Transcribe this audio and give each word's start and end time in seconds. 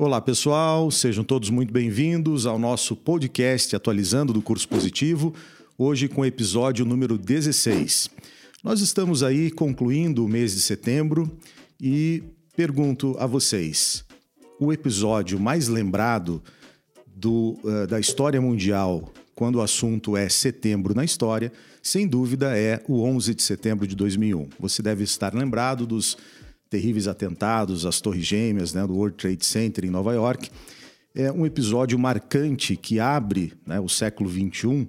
Olá, 0.00 0.20
pessoal, 0.20 0.92
sejam 0.92 1.24
todos 1.24 1.50
muito 1.50 1.72
bem-vindos 1.72 2.46
ao 2.46 2.56
nosso 2.56 2.94
podcast 2.94 3.74
Atualizando 3.74 4.32
do 4.32 4.40
Curso 4.40 4.68
Positivo, 4.68 5.34
hoje 5.76 6.06
com 6.06 6.20
o 6.20 6.24
episódio 6.24 6.84
número 6.84 7.18
16. 7.18 8.08
Nós 8.62 8.80
estamos 8.80 9.24
aí 9.24 9.50
concluindo 9.50 10.24
o 10.24 10.28
mês 10.28 10.54
de 10.54 10.60
setembro 10.60 11.28
e 11.80 12.22
pergunto 12.54 13.16
a 13.18 13.26
vocês: 13.26 14.04
o 14.60 14.72
episódio 14.72 15.40
mais 15.40 15.66
lembrado 15.66 16.40
do, 17.04 17.58
uh, 17.64 17.84
da 17.88 17.98
história 17.98 18.40
mundial 18.40 19.12
quando 19.34 19.56
o 19.56 19.62
assunto 19.62 20.16
é 20.16 20.28
setembro 20.28 20.94
na 20.94 21.04
história, 21.04 21.52
sem 21.82 22.06
dúvida 22.06 22.56
é 22.56 22.80
o 22.86 23.02
11 23.02 23.34
de 23.34 23.42
setembro 23.42 23.84
de 23.84 23.96
2001. 23.96 24.48
Você 24.60 24.80
deve 24.80 25.02
estar 25.02 25.34
lembrado 25.34 25.84
dos 25.88 26.16
terríveis 26.68 27.08
atentados 27.08 27.86
às 27.86 28.00
Torres 28.00 28.24
Gêmeas, 28.24 28.72
né, 28.72 28.86
do 28.86 28.94
World 28.94 29.16
Trade 29.16 29.44
Center 29.44 29.84
em 29.84 29.90
Nova 29.90 30.12
York. 30.12 30.50
É 31.14 31.32
um 31.32 31.46
episódio 31.46 31.98
marcante 31.98 32.76
que 32.76 33.00
abre 33.00 33.52
né, 33.66 33.80
o 33.80 33.88
século 33.88 34.30
XXI. 34.30 34.86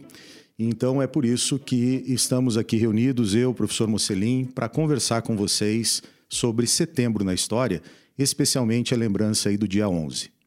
Então 0.58 1.02
é 1.02 1.08
por 1.08 1.24
isso 1.24 1.58
que 1.58 2.04
estamos 2.06 2.58
aqui 2.58 2.76
reunidos, 2.76 3.34
eu, 3.34 3.54
professor 3.54 3.88
Mocelin, 3.88 4.46
para 4.46 4.68
conversar 4.68 5.22
com 5.22 5.36
vocês 5.36 6.04
sobre 6.28 6.68
setembro 6.68 7.24
na 7.24 7.34
história, 7.34 7.82
especialmente 8.18 8.94
a 8.94 8.98
lembrança 8.98 9.50
aí 9.50 9.58
do 9.58 9.68
dia 9.68 9.88
11. 9.88 10.39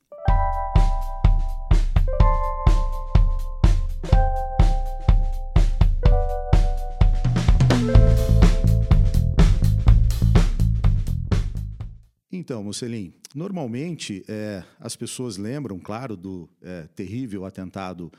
Então, 12.42 12.60
Mocelin, 12.60 13.14
normalmente 13.36 14.24
é, 14.26 14.64
as 14.80 14.96
pessoas 14.96 15.36
lembram, 15.36 15.78
claro, 15.78 16.16
do 16.16 16.50
é, 16.60 16.88
terrível 16.88 17.44
atentado 17.44 18.12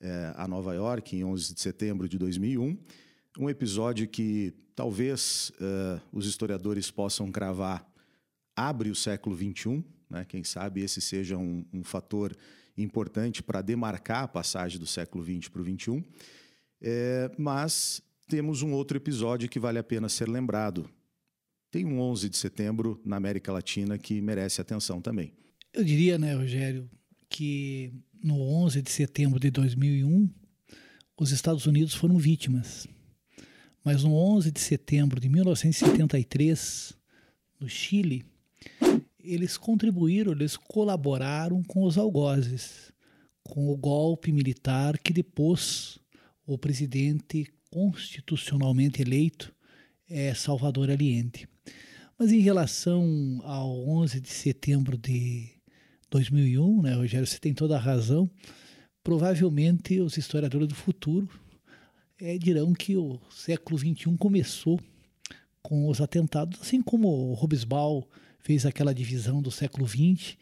é, 0.00 0.32
a 0.36 0.46
Nova 0.46 0.72
York 0.74 1.16
em 1.16 1.24
11 1.24 1.54
de 1.54 1.60
setembro 1.60 2.08
de 2.08 2.16
2001, 2.18 2.78
um 3.36 3.50
episódio 3.50 4.06
que 4.06 4.54
talvez 4.76 5.50
é, 5.60 6.00
os 6.12 6.24
historiadores 6.24 6.88
possam 6.88 7.32
cravar 7.32 7.84
abre 8.54 8.90
o 8.90 8.94
século 8.94 9.36
XXI, 9.36 9.84
né? 10.08 10.24
quem 10.24 10.44
sabe 10.44 10.80
esse 10.82 11.00
seja 11.00 11.36
um, 11.36 11.64
um 11.72 11.82
fator 11.82 12.36
importante 12.76 13.42
para 13.42 13.60
demarcar 13.60 14.22
a 14.22 14.28
passagem 14.28 14.78
do 14.78 14.86
século 14.86 15.24
XX 15.24 15.48
para 15.48 15.62
o 15.62 15.64
XXI, 15.64 16.04
é, 16.80 17.28
mas 17.36 18.00
temos 18.28 18.62
um 18.62 18.72
outro 18.72 18.96
episódio 18.96 19.48
que 19.48 19.58
vale 19.58 19.80
a 19.80 19.84
pena 19.84 20.08
ser 20.08 20.28
lembrado, 20.28 20.88
tem 21.70 21.84
um 21.84 22.00
11 22.00 22.28
de 22.28 22.36
setembro 22.36 23.00
na 23.04 23.16
América 23.16 23.52
Latina 23.52 23.98
que 23.98 24.20
merece 24.20 24.60
atenção 24.60 25.00
também. 25.00 25.32
Eu 25.72 25.84
diria, 25.84 26.18
né, 26.18 26.34
Rogério, 26.34 26.88
que 27.28 27.92
no 28.22 28.40
11 28.40 28.82
de 28.82 28.90
setembro 28.90 29.38
de 29.38 29.50
2001, 29.50 30.28
os 31.18 31.30
Estados 31.30 31.66
Unidos 31.66 31.94
foram 31.94 32.16
vítimas. 32.16 32.86
Mas 33.84 34.02
no 34.02 34.14
11 34.14 34.50
de 34.50 34.60
setembro 34.60 35.20
de 35.20 35.28
1973, 35.28 36.94
no 37.60 37.68
Chile, 37.68 38.24
eles 39.18 39.56
contribuíram, 39.56 40.32
eles 40.32 40.56
colaboraram 40.56 41.62
com 41.62 41.84
os 41.84 41.98
algozes, 41.98 42.92
com 43.42 43.68
o 43.68 43.76
golpe 43.76 44.32
militar 44.32 44.98
que 44.98 45.12
depôs 45.12 45.98
o 46.46 46.56
presidente 46.56 47.46
constitucionalmente 47.70 49.02
eleito, 49.02 49.54
é, 50.08 50.34
Salvador 50.34 50.90
Allende. 50.90 51.48
Mas 52.18 52.32
em 52.32 52.40
relação 52.40 53.40
ao 53.44 53.88
11 53.88 54.20
de 54.20 54.28
setembro 54.28 54.98
de 54.98 55.48
2001, 56.10 56.82
né, 56.82 56.94
Rogério, 56.94 57.26
você 57.26 57.38
tem 57.38 57.54
toda 57.54 57.76
a 57.76 57.80
razão. 57.80 58.28
Provavelmente 59.04 60.00
os 60.00 60.16
historiadores 60.16 60.66
do 60.68 60.74
futuro 60.74 61.28
é, 62.20 62.36
dirão 62.36 62.74
que 62.74 62.96
o 62.96 63.20
século 63.30 63.78
XXI 63.78 64.16
começou 64.18 64.80
com 65.62 65.88
os 65.88 66.00
atentados, 66.00 66.60
assim 66.60 66.82
como 66.82 67.06
o 67.08 67.34
Robesbal 67.34 68.04
fez 68.40 68.66
aquela 68.66 68.94
divisão 68.94 69.42
do 69.42 69.50
século 69.50 69.86
XX, 69.86 70.36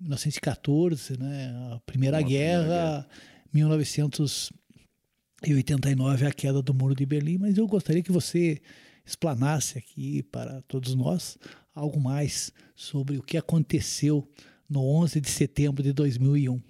1914, 0.00 1.18
né, 1.18 1.52
a 1.72 1.80
Primeira 1.86 2.20
Guerra, 2.20 2.62
Primeira 2.62 2.74
Guerra, 2.74 3.08
1989, 3.52 6.26
a 6.26 6.32
queda 6.32 6.60
do 6.60 6.74
Muro 6.74 6.94
de 6.94 7.06
Berlim. 7.06 7.38
Mas 7.38 7.56
eu 7.56 7.66
gostaria 7.66 8.02
que 8.02 8.12
você 8.12 8.60
explanasse 9.08 9.78
aqui 9.78 10.22
para 10.22 10.60
todos 10.68 10.94
nós 10.94 11.38
algo 11.74 11.98
mais 11.98 12.52
sobre 12.76 13.16
o 13.16 13.22
que 13.22 13.38
aconteceu 13.38 14.28
no 14.68 14.80
11 14.80 15.20
de 15.20 15.30
setembro 15.30 15.82
de 15.82 15.94
2001. 15.94 16.60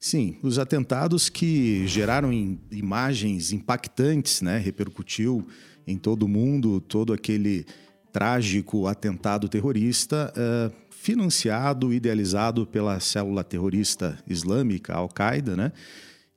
Sim, 0.00 0.38
os 0.42 0.58
atentados 0.58 1.28
que 1.28 1.86
geraram 1.86 2.32
imagens 2.70 3.52
impactantes, 3.52 4.40
né, 4.40 4.58
repercutiu 4.58 5.46
em 5.86 5.98
todo 5.98 6.24
o 6.24 6.28
mundo, 6.28 6.80
todo 6.80 7.12
aquele 7.12 7.66
trágico 8.12 8.86
atentado 8.86 9.48
terrorista, 9.48 10.32
uh, 10.36 10.74
financiado, 10.90 11.92
idealizado 11.92 12.66
pela 12.66 12.98
célula 13.00 13.44
terrorista 13.44 14.18
islâmica 14.26 14.94
Al-Qaeda, 14.94 15.56
né, 15.56 15.72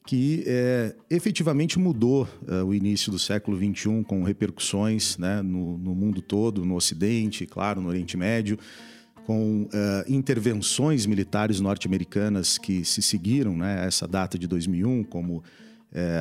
que 0.07 0.45
é, 0.47 0.95
efetivamente 1.09 1.77
mudou 1.77 2.25
uh, 2.47 2.63
o 2.63 2.73
início 2.73 3.11
do 3.11 3.19
século 3.19 3.57
XXI 3.57 4.05
com 4.05 4.23
repercussões 4.23 5.17
né, 5.17 5.41
no, 5.41 5.77
no, 5.77 5.93
mundo 5.93 6.21
todo, 6.21 6.63
no 6.65 6.75
Ocidente, 6.75 7.45
claro, 7.45 7.81
no 7.81 7.89
Oriente 7.89 8.15
Médio, 8.15 8.57
com 9.25 9.63
uh, 9.63 9.67
intervenções 10.07 11.05
militares 11.05 11.59
norte-americanas 11.59 12.57
que 12.57 12.85
se 12.85 13.01
seguiram 13.01 13.57
né, 13.57 13.81
a 13.81 13.85
essa 13.85 14.07
data 14.07 14.39
de 14.39 14.47
2001, 14.47 15.03
como 15.03 15.39
uh, 15.39 15.43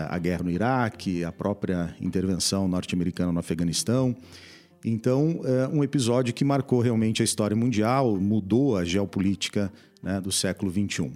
a 0.09 0.19
guerra 0.19 0.43
no 0.43 0.51
Iraque, 0.51 1.23
a 1.23 1.31
própria 1.31 1.95
intervenção 2.01 2.67
norte-americana 2.67 3.31
no 3.31 3.39
Afeganistão. 3.39 4.17
Então, 4.85 5.41
um 5.73 5.83
episódio 5.83 6.33
que 6.33 6.45
marcou 6.45 6.81
realmente 6.81 7.21
a 7.21 7.25
história 7.25 7.57
mundial, 7.57 8.17
mudou 8.21 8.77
a 8.77 8.85
geopolítica 8.85 9.73
né, 10.01 10.21
do 10.21 10.31
século 10.31 10.71
XXI. 10.71 11.11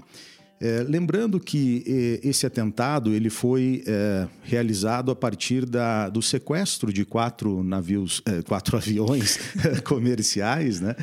É, 0.62 0.84
lembrando 0.86 1.40
que 1.40 1.82
é, 2.22 2.28
esse 2.28 2.44
atentado 2.44 3.14
ele 3.14 3.30
foi 3.30 3.82
é, 3.86 4.28
realizado 4.42 5.10
a 5.10 5.16
partir 5.16 5.64
da, 5.64 6.10
do 6.10 6.20
sequestro 6.20 6.92
de 6.92 7.02
quatro 7.02 7.62
navios, 7.64 8.20
é, 8.26 8.42
quatro 8.42 8.76
aviões 8.78 9.38
comerciais, 9.84 10.80
né? 10.80 10.94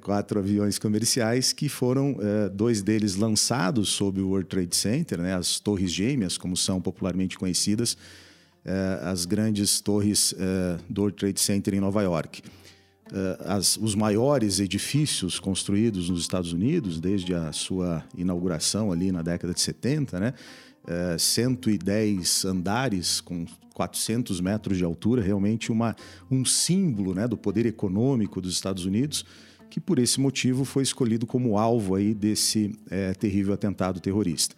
Quatro 0.00 0.38
aviões 0.38 0.78
comerciais 0.78 1.52
que 1.52 1.68
foram 1.68 2.16
dois 2.54 2.82
deles 2.82 3.16
lançados 3.16 3.88
sob 3.88 4.20
o 4.20 4.28
World 4.28 4.48
Trade 4.48 4.76
Center, 4.76 5.18
né? 5.18 5.34
As 5.34 5.58
Torres 5.58 5.90
Gêmeas, 5.92 6.38
como 6.38 6.56
são 6.56 6.80
popularmente 6.80 7.36
conhecidas, 7.36 7.96
as 9.02 9.24
grandes 9.24 9.80
torres 9.80 10.32
do 10.88 11.00
World 11.00 11.18
Trade 11.18 11.40
Center 11.40 11.74
em 11.74 11.80
Nova 11.80 12.00
York. 12.04 12.42
Eh, 13.14 13.38
as, 13.44 13.76
os 13.76 13.94
maiores 13.94 14.58
edifícios 14.58 15.38
construídos 15.38 16.10
nos 16.10 16.20
Estados 16.20 16.52
Unidos, 16.52 16.98
desde 16.98 17.32
a 17.32 17.52
sua 17.52 18.04
inauguração 18.18 18.90
ali 18.90 19.12
na 19.12 19.22
década 19.22 19.54
de 19.54 19.60
70, 19.60 20.18
né? 20.18 20.34
Uh, 20.84 21.14
eh, 21.14 21.18
110 21.18 22.44
andares 22.44 23.20
com 23.20 23.46
400 23.72 24.40
metros 24.40 24.76
de 24.76 24.84
altura, 24.84 25.22
realmente 25.22 25.70
uma, 25.70 25.94
um 26.28 26.44
símbolo 26.44 27.14
né, 27.14 27.28
do 27.28 27.36
poder 27.36 27.66
econômico 27.66 28.40
dos 28.40 28.52
Estados 28.52 28.84
Unidos, 28.84 29.24
que 29.70 29.80
por 29.80 30.00
esse 30.00 30.20
motivo 30.20 30.64
foi 30.64 30.82
escolhido 30.82 31.24
como 31.24 31.56
alvo 31.56 31.94
aí 31.94 32.14
desse 32.14 32.76
é, 32.90 33.14
terrível 33.14 33.54
atentado 33.54 34.00
terrorista. 34.00 34.56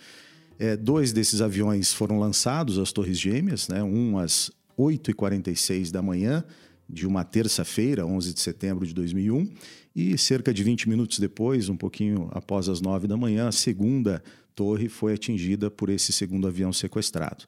É, 0.59 0.77
dois 0.77 1.13
desses 1.13 1.43
aviões 1.43 1.93
foram 1.93 2.19
lançados 2.19 2.79
às 2.79 2.91
Torres 2.91 3.19
Gêmeas, 3.19 3.69
né, 3.69 3.83
um 3.83 4.19
às 4.19 4.51
8h46 4.79 5.91
da 5.91 6.03
manhã 6.03 6.43
de 6.89 7.07
uma 7.07 7.25
terça-feira, 7.25 8.07
11 8.07 8.35
de 8.35 8.41
setembro 8.41 8.87
de 8.87 8.95
2001, 8.95 9.51
e 9.95 10.17
cerca 10.19 10.53
de 10.53 10.63
20 10.63 10.89
minutos 10.89 11.19
depois, 11.19 11.69
um 11.69 11.77
pouquinho 11.77 12.29
após 12.33 12.69
as 12.69 12.81
9 12.81 13.07
da 13.07 13.17
manhã, 13.17 13.49
a 13.49 13.53
segunda 13.53 14.23
torre 14.55 14.89
foi 14.89 15.15
atingida 15.15 15.71
por 15.71 15.89
esse 15.89 16.13
segundo 16.13 16.47
avião 16.47 16.73
sequestrado. 16.73 17.45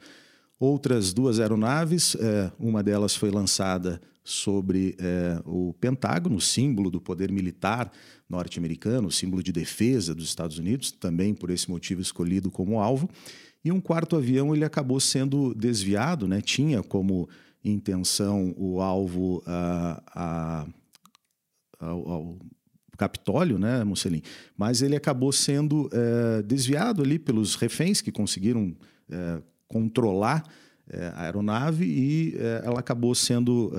Outras 0.58 1.12
duas 1.12 1.38
aeronaves, 1.38 2.16
é, 2.16 2.50
uma 2.58 2.82
delas 2.82 3.14
foi 3.14 3.30
lançada 3.30 4.00
sobre 4.24 4.94
é, 4.98 5.40
o 5.46 5.72
Pentágono, 5.80 6.40
símbolo 6.40 6.90
do 6.90 7.00
poder 7.00 7.32
militar 7.32 7.90
norte-americano, 8.28 9.10
símbolo 9.10 9.42
de 9.42 9.52
defesa 9.52 10.14
dos 10.14 10.26
Estados 10.26 10.58
Unidos, 10.58 10.90
também 10.92 11.32
por 11.32 11.48
esse 11.48 11.70
motivo 11.70 12.02
escolhido 12.02 12.50
como 12.50 12.80
alvo. 12.80 13.08
E 13.64 13.72
um 13.72 13.80
quarto 13.80 14.16
avião 14.16 14.54
ele 14.54 14.64
acabou 14.64 15.00
sendo 15.00 15.54
desviado, 15.54 16.28
né? 16.28 16.40
tinha 16.40 16.82
como 16.82 17.28
intenção 17.64 18.54
o 18.56 18.80
alvo 18.80 19.42
a, 19.46 20.02
a, 20.14 20.66
ao, 21.80 22.08
ao 22.08 22.38
Capitólio, 22.96 23.58
né, 23.58 23.84
Mussolini? 23.84 24.24
Mas 24.56 24.82
ele 24.82 24.96
acabou 24.96 25.32
sendo 25.32 25.88
é, 25.92 26.42
desviado 26.42 27.02
ali 27.02 27.18
pelos 27.18 27.54
reféns 27.54 28.00
que 28.00 28.10
conseguiram 28.10 28.76
é, 29.10 29.40
controlar 29.68 30.44
é, 30.90 31.12
a 31.14 31.22
aeronave 31.22 31.84
e 31.84 32.36
ela 32.64 32.80
acabou 32.80 33.14
sendo 33.14 33.72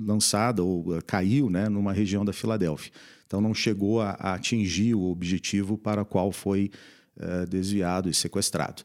lançada 0.00 0.62
ou 0.62 1.00
caiu, 1.06 1.48
né, 1.48 1.68
numa 1.68 1.92
região 1.92 2.24
da 2.24 2.32
Filadélfia. 2.32 2.92
Então 3.26 3.40
não 3.40 3.54
chegou 3.54 4.00
a, 4.00 4.10
a 4.18 4.34
atingir 4.34 4.94
o 4.94 5.04
objetivo 5.04 5.78
para 5.78 6.02
o 6.02 6.06
qual 6.06 6.32
foi 6.32 6.70
desviado 7.48 8.08
e 8.08 8.14
sequestrado. 8.14 8.82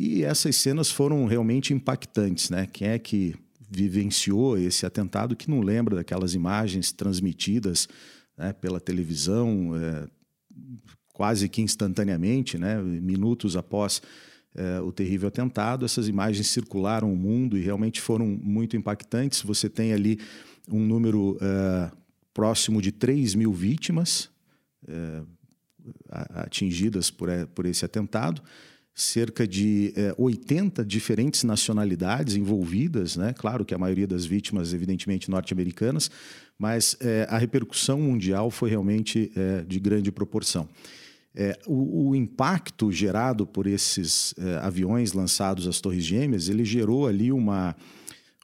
E 0.00 0.22
essas 0.22 0.54
cenas 0.54 0.92
foram 0.92 1.26
realmente 1.26 1.74
impactantes, 1.74 2.50
né? 2.50 2.68
Quem 2.72 2.86
é 2.86 3.00
que 3.00 3.34
vivenciou 3.68 4.56
esse 4.56 4.86
atentado 4.86 5.34
que 5.34 5.50
não 5.50 5.60
lembra 5.60 5.96
daquelas 5.96 6.34
imagens 6.34 6.92
transmitidas 6.92 7.88
né, 8.36 8.52
pela 8.52 8.78
televisão 8.78 9.72
é, 9.74 10.06
quase 11.12 11.48
que 11.48 11.60
instantaneamente, 11.60 12.56
né, 12.56 12.80
minutos 12.80 13.56
após 13.56 14.00
é, 14.54 14.80
o 14.80 14.92
terrível 14.92 15.26
atentado, 15.26 15.84
essas 15.84 16.06
imagens 16.06 16.46
circularam 16.46 17.12
o 17.12 17.16
mundo 17.16 17.58
e 17.58 17.60
realmente 17.60 18.00
foram 18.00 18.24
muito 18.24 18.76
impactantes. 18.76 19.42
Você 19.42 19.68
tem 19.68 19.92
ali 19.92 20.20
um 20.70 20.78
número 20.78 21.36
é, 21.42 21.90
próximo 22.32 22.80
de 22.80 22.92
3 22.92 23.34
mil 23.34 23.52
vítimas 23.52 24.30
atingidas 26.36 27.10
por, 27.10 27.28
por 27.52 27.66
esse 27.66 27.84
atentado 27.84 28.40
cerca 29.00 29.46
de 29.46 29.92
é, 29.94 30.12
80 30.18 30.84
diferentes 30.84 31.44
nacionalidades 31.44 32.34
envolvidas, 32.34 33.16
né? 33.16 33.32
Claro 33.32 33.64
que 33.64 33.72
a 33.72 33.78
maioria 33.78 34.08
das 34.08 34.26
vítimas, 34.26 34.74
evidentemente, 34.74 35.30
norte-americanas, 35.30 36.10
mas 36.58 36.96
é, 37.00 37.24
a 37.30 37.38
repercussão 37.38 38.00
mundial 38.00 38.50
foi 38.50 38.68
realmente 38.68 39.30
é, 39.36 39.62
de 39.62 39.78
grande 39.78 40.10
proporção. 40.10 40.68
O, 41.68 42.08
o, 42.08 42.16
impacto 42.16 42.90
gerado 42.90 43.46
por 43.46 43.68
esses 43.68 44.34
aviões 44.60 45.12
lançados 45.12 45.68
às 45.68 45.80
Torres 45.80 46.02
Gêmeas, 46.02 46.48
ele 46.48 46.64
gerou 46.64 47.06
ali 47.06 47.30
uma, 47.30 47.76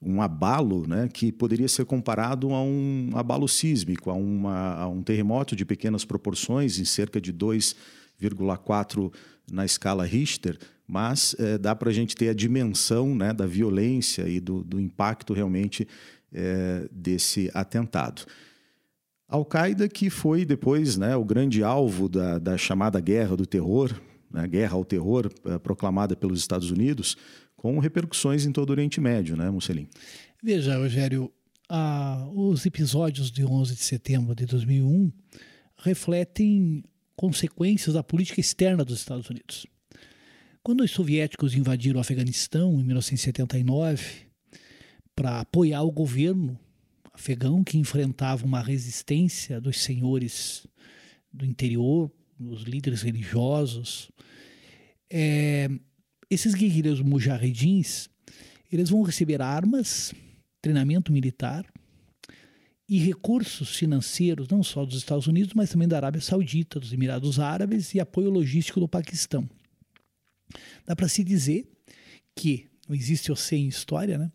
um 0.00 0.22
abalo 0.22 0.86
né, 0.86 1.08
que 1.12 1.32
poderia 1.32 1.66
ser 1.66 1.86
comparado 1.86 2.52
a 2.52 2.62
um 2.62 3.10
abalo 3.14 3.48
sísmico, 3.48 4.10
a, 4.10 4.14
uma, 4.14 4.74
a 4.74 4.88
um 4.88 5.02
terremoto 5.02 5.56
de 5.56 5.64
pequenas 5.64 6.04
proporções, 6.04 6.78
em 6.78 6.84
cerca 6.84 7.20
de 7.20 7.32
2,4 7.32 9.10
na 9.50 9.64
escala 9.64 10.04
Richter, 10.04 10.58
mas 10.86 11.34
é, 11.38 11.58
dá 11.58 11.74
para 11.74 11.90
a 11.90 11.92
gente 11.92 12.14
ter 12.14 12.28
a 12.28 12.34
dimensão 12.34 13.14
né, 13.14 13.32
da 13.32 13.46
violência 13.46 14.28
e 14.28 14.40
do, 14.40 14.62
do 14.62 14.80
impacto 14.80 15.32
realmente 15.32 15.86
é, 16.32 16.88
desse 16.90 17.50
atentado. 17.54 18.24
Al-Qaeda, 19.28 19.88
que 19.88 20.10
foi 20.10 20.44
depois 20.44 20.96
né, 20.96 21.16
o 21.16 21.24
grande 21.24 21.62
alvo 21.62 22.08
da, 22.08 22.38
da 22.38 22.58
chamada 22.58 23.00
Guerra 23.00 23.36
do 23.36 23.46
Terror, 23.46 23.92
né, 24.30 24.46
Guerra 24.46 24.74
ao 24.74 24.84
Terror, 24.84 25.30
é, 25.44 25.58
proclamada 25.58 26.14
pelos 26.14 26.40
Estados 26.40 26.70
Unidos, 26.70 27.16
com 27.56 27.78
repercussões 27.78 28.44
em 28.44 28.52
todo 28.52 28.70
o 28.70 28.72
Oriente 28.72 29.00
Médio, 29.00 29.36
né, 29.36 29.50
Mussolini? 29.50 29.88
Veja, 30.42 30.76
Rogério, 30.76 31.32
ah, 31.68 32.28
os 32.34 32.66
episódios 32.66 33.30
de 33.30 33.44
11 33.44 33.74
de 33.74 33.82
setembro 33.82 34.34
de 34.34 34.44
2001 34.44 35.10
refletem 35.78 36.84
consequências 37.16 37.94
da 37.94 38.02
política 38.02 38.40
externa 38.40 38.84
dos 38.84 38.98
Estados 38.98 39.28
Unidos. 39.28 39.66
Quando 40.62 40.82
os 40.82 40.90
soviéticos 40.90 41.54
invadiram 41.54 41.98
o 41.98 42.00
Afeganistão 42.00 42.80
em 42.80 42.84
1979 42.84 44.26
para 45.14 45.40
apoiar 45.40 45.82
o 45.82 45.92
governo 45.92 46.58
afegão 47.12 47.62
que 47.62 47.78
enfrentava 47.78 48.44
uma 48.44 48.60
resistência 48.60 49.60
dos 49.60 49.82
senhores 49.82 50.66
do 51.32 51.44
interior, 51.44 52.10
dos 52.38 52.62
líderes 52.62 53.02
religiosos, 53.02 54.10
é, 55.10 55.68
esses 56.28 56.54
guerrilheiros 56.54 57.00
mujahedins 57.00 58.08
eles 58.72 58.90
vão 58.90 59.02
receber 59.02 59.40
armas, 59.40 60.12
treinamento 60.60 61.12
militar 61.12 61.64
e 62.88 62.98
recursos 62.98 63.76
financeiros, 63.76 64.48
não 64.48 64.62
só 64.62 64.84
dos 64.84 64.96
Estados 64.96 65.26
Unidos, 65.26 65.54
mas 65.54 65.70
também 65.70 65.88
da 65.88 65.96
Arábia 65.96 66.20
Saudita, 66.20 66.78
dos 66.78 66.92
Emirados 66.92 67.38
Árabes 67.38 67.94
e 67.94 68.00
apoio 68.00 68.30
logístico 68.30 68.80
do 68.80 68.88
Paquistão. 68.88 69.48
Dá 70.86 70.94
para 70.94 71.08
se 71.08 71.24
dizer 71.24 71.66
que, 72.34 72.68
não 72.88 72.94
existe 72.94 73.30
eu 73.30 73.36
sei 73.36 73.60
em 73.60 73.68
história, 73.68 74.18
né? 74.18 74.30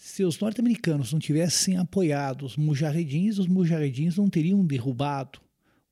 se 0.00 0.24
os 0.24 0.40
norte-americanos 0.40 1.12
não 1.12 1.20
tivessem 1.20 1.76
apoiado 1.76 2.46
os 2.46 2.56
mujahedins, 2.56 3.36
os 3.36 3.46
mujahedins 3.46 4.16
não 4.16 4.30
teriam 4.30 4.64
derrubado 4.64 5.38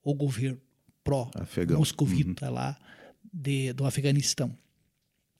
o 0.02 0.14
governo 0.14 0.58
pró-moscovita 1.04 2.48
uhum. 2.48 2.54
lá 2.54 2.78
de, 3.30 3.74
do 3.74 3.84
Afeganistão. 3.84 4.50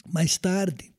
Mais 0.07 0.37
tarde, 0.37 0.93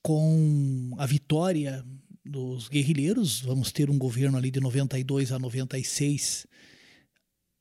com 0.00 0.94
a 0.96 1.04
vitória 1.04 1.84
dos 2.24 2.68
guerrilheiros, 2.68 3.40
vamos 3.40 3.70
ter 3.70 3.90
um 3.90 3.98
governo 3.98 4.38
ali 4.38 4.50
de 4.50 4.60
92 4.60 5.30
a 5.30 5.38
96 5.38 6.46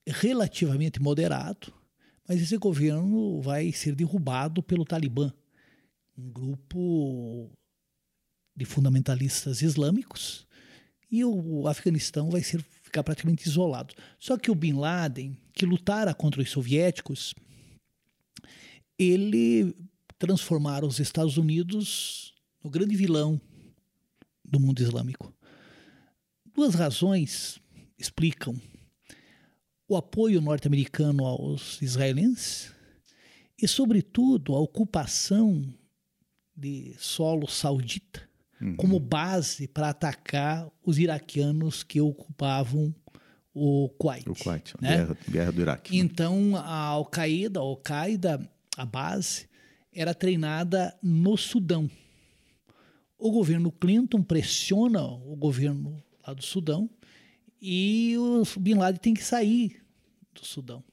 relativamente 0.07 1.01
moderado, 1.01 1.74
mas 2.27 2.42
esse 2.42 2.57
governo 2.57 3.42
vai 3.42 3.71
ser 3.71 3.95
derrubado 3.95 4.63
pelo 4.63 4.86
Talibã, 4.86 5.33
um 6.18 6.31
grupo 6.31 7.51
de 8.56 8.65
fundamentalistas 8.65 9.62
islâmicos, 9.62 10.48
e 11.12 11.24
o 11.25 11.68
Afeganistão 11.68 12.30
vai 12.30 12.42
ser, 12.42 12.63
ficar 12.81 13.04
praticamente 13.04 13.48
isolado. 13.48 13.94
Só 14.18 14.38
que 14.38 14.50
o 14.50 14.56
Bin 14.56 14.74
Laden, 14.74 15.38
que 15.54 15.65
lutara 15.65 16.13
contra 16.13 16.42
os 16.42 16.50
soviéticos, 16.50 17.36
ele 18.98 19.75
transformaram 20.18 20.88
os 20.88 21.00
Estados 21.00 21.38
Unidos 21.38 22.33
no 22.63 22.69
grande 22.69 22.95
vilão 22.95 23.39
do 24.53 24.59
mundo 24.59 24.81
islâmico. 24.81 25.33
Duas 26.53 26.75
razões 26.75 27.59
explicam 27.97 28.55
o 29.88 29.97
apoio 29.97 30.39
norte-americano 30.39 31.25
aos 31.25 31.81
israelenses 31.81 32.71
e, 33.59 33.67
sobretudo, 33.67 34.53
a 34.53 34.59
ocupação 34.59 35.73
de 36.55 36.95
solo 37.00 37.47
saudita 37.47 38.21
uhum. 38.61 38.75
como 38.75 39.00
base 39.00 39.67
para 39.67 39.89
atacar 39.89 40.69
os 40.85 41.00
iraquianos 41.00 41.81
que 41.81 42.00
ocupavam 42.00 42.94
o 43.55 43.89
Kuwait. 43.97 44.29
O 44.29 44.35
Kuwait, 44.35 44.75
né? 44.79 44.97
guerra, 44.97 45.17
guerra 45.27 45.51
do 45.51 45.61
Iraque. 45.61 45.97
Então, 45.97 46.55
a 46.57 46.75
Al-Qaeda, 46.75 47.59
a 47.59 47.63
Al-Qaeda, 47.63 48.51
a 48.77 48.85
base, 48.85 49.50
era 49.91 50.13
treinada 50.13 50.95
no 51.01 51.35
Sudão 51.38 51.89
o 53.24 53.31
governo 53.31 53.72
Clinton 53.72 54.22
pressiona 54.22 55.02
o 55.02 55.34
governo 55.38 56.04
lá 56.28 56.34
do 56.34 56.44
Sudão 56.44 56.90
e 57.62 58.16
o 58.18 58.44
Bin 58.60 58.74
Laden 58.74 59.00
tem 59.00 59.14
que 59.14 59.24
sair 59.24 59.81
do 60.34 60.46
Sudão. 60.46 60.84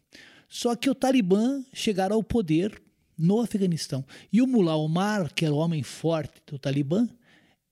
Só 0.49 0.77
que 0.77 0.89
o 0.89 0.95
Talibã 0.95 1.65
chegará 1.73 2.15
ao 2.15 2.23
poder 2.23 2.81
no 3.19 3.41
Afeganistão. 3.41 4.05
E 4.33 4.41
o 4.41 4.47
Mullah 4.47 4.77
Omar, 4.77 5.35
que 5.35 5.45
era 5.45 5.53
o 5.53 5.59
homem 5.59 5.83
forte 5.83 6.41
do 6.47 6.57
Talibã, 6.57 7.09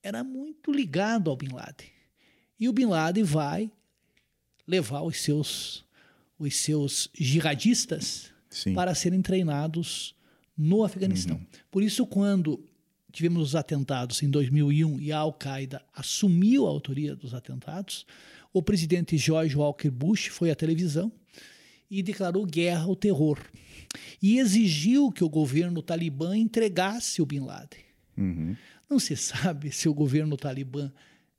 era 0.03 0.25
muito 0.25 0.73
ligado 0.73 1.29
ao 1.29 1.37
Bin 1.37 1.53
Laden. 1.53 1.87
E 2.59 2.67
o 2.67 2.73
Bin 2.73 2.87
Laden 2.87 3.23
vai 3.23 3.71
levar 4.67 5.03
os 5.03 5.21
seus, 5.21 5.85
os 6.37 6.53
seus 6.57 7.09
jihadistas 7.17 8.33
Sim. 8.49 8.73
para 8.73 8.93
serem 8.93 9.21
treinados 9.21 10.13
no 10.57 10.83
Afeganistão. 10.83 11.37
Uhum. 11.37 11.45
Por 11.71 11.81
isso, 11.81 12.05
quando 12.05 12.68
tivemos 13.11 13.41
os 13.41 13.55
atentados 13.55 14.21
em 14.23 14.29
2001 14.29 14.99
e 14.99 15.11
a 15.11 15.19
Al-Qaeda 15.19 15.81
assumiu 15.93 16.67
a 16.67 16.69
autoria 16.69 17.15
dos 17.15 17.33
atentados, 17.33 18.05
o 18.53 18.61
presidente 18.61 19.17
George 19.17 19.55
Walker 19.55 19.89
Bush 19.89 20.27
foi 20.27 20.51
à 20.51 20.55
televisão 20.55 21.11
e 21.89 22.03
declarou 22.03 22.45
guerra 22.45 22.83
ao 22.83 22.95
terror 22.95 23.39
e 24.21 24.39
exigiu 24.39 25.11
que 25.11 25.23
o 25.23 25.29
governo 25.29 25.81
talibã 25.81 26.37
entregasse 26.37 27.21
o 27.21 27.25
Bin 27.25 27.39
Laden. 27.39 27.79
Uhum. 28.17 28.55
Não 28.89 28.99
se 28.99 29.15
sabe 29.15 29.71
se 29.71 29.87
o 29.87 29.93
governo 29.93 30.35
talibã 30.35 30.91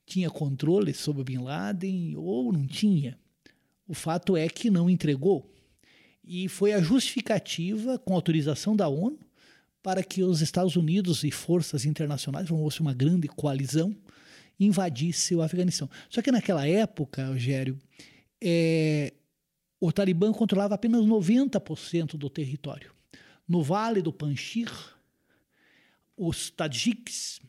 tinha 0.07 0.31
controle 0.31 0.93
sobre 0.93 1.23
o 1.23 1.25
Bin 1.25 1.39
Laden 1.39 2.17
ou 2.17 2.53
não 2.53 2.67
tinha. 2.67 3.19
O 3.87 3.95
fato 3.95 4.37
é 4.37 4.49
que 4.49 4.71
não 4.71 4.91
entregou. 4.91 5.53
E 6.25 6.49
foi 6.49 6.73
a 6.73 6.81
justificativa, 6.81 7.99
com 7.99 8.15
autorização 8.15 8.75
da 8.77 8.89
ONU, 8.89 9.19
para 9.83 10.03
que 10.03 10.23
os 10.23 10.41
Estados 10.41 10.77
Unidos 10.77 11.25
e 11.25 11.31
forças 11.31 11.85
internacionais, 11.85 12.49
fosse 12.49 12.81
uma 12.81 12.93
grande 12.93 13.29
coalizão, 13.29 13.97
invadisse 14.59 15.35
o 15.35 15.43
Afeganistão. 15.43 15.89
Só 16.09 16.21
que 16.21 16.31
naquela 16.31 16.67
época, 16.67 17.27
Rogério, 17.27 17.79
é, 18.41 19.15
o 19.81 19.91
Talibã 19.91 20.33
controlava 20.33 20.75
apenas 20.75 21.05
90% 21.05 22.17
do 22.17 22.29
território. 22.29 22.93
No 23.49 23.63
Vale 23.63 24.03
do 24.03 24.13
Panjshir, 24.13 24.71
os 26.17 26.51
tajiques, 26.51 27.41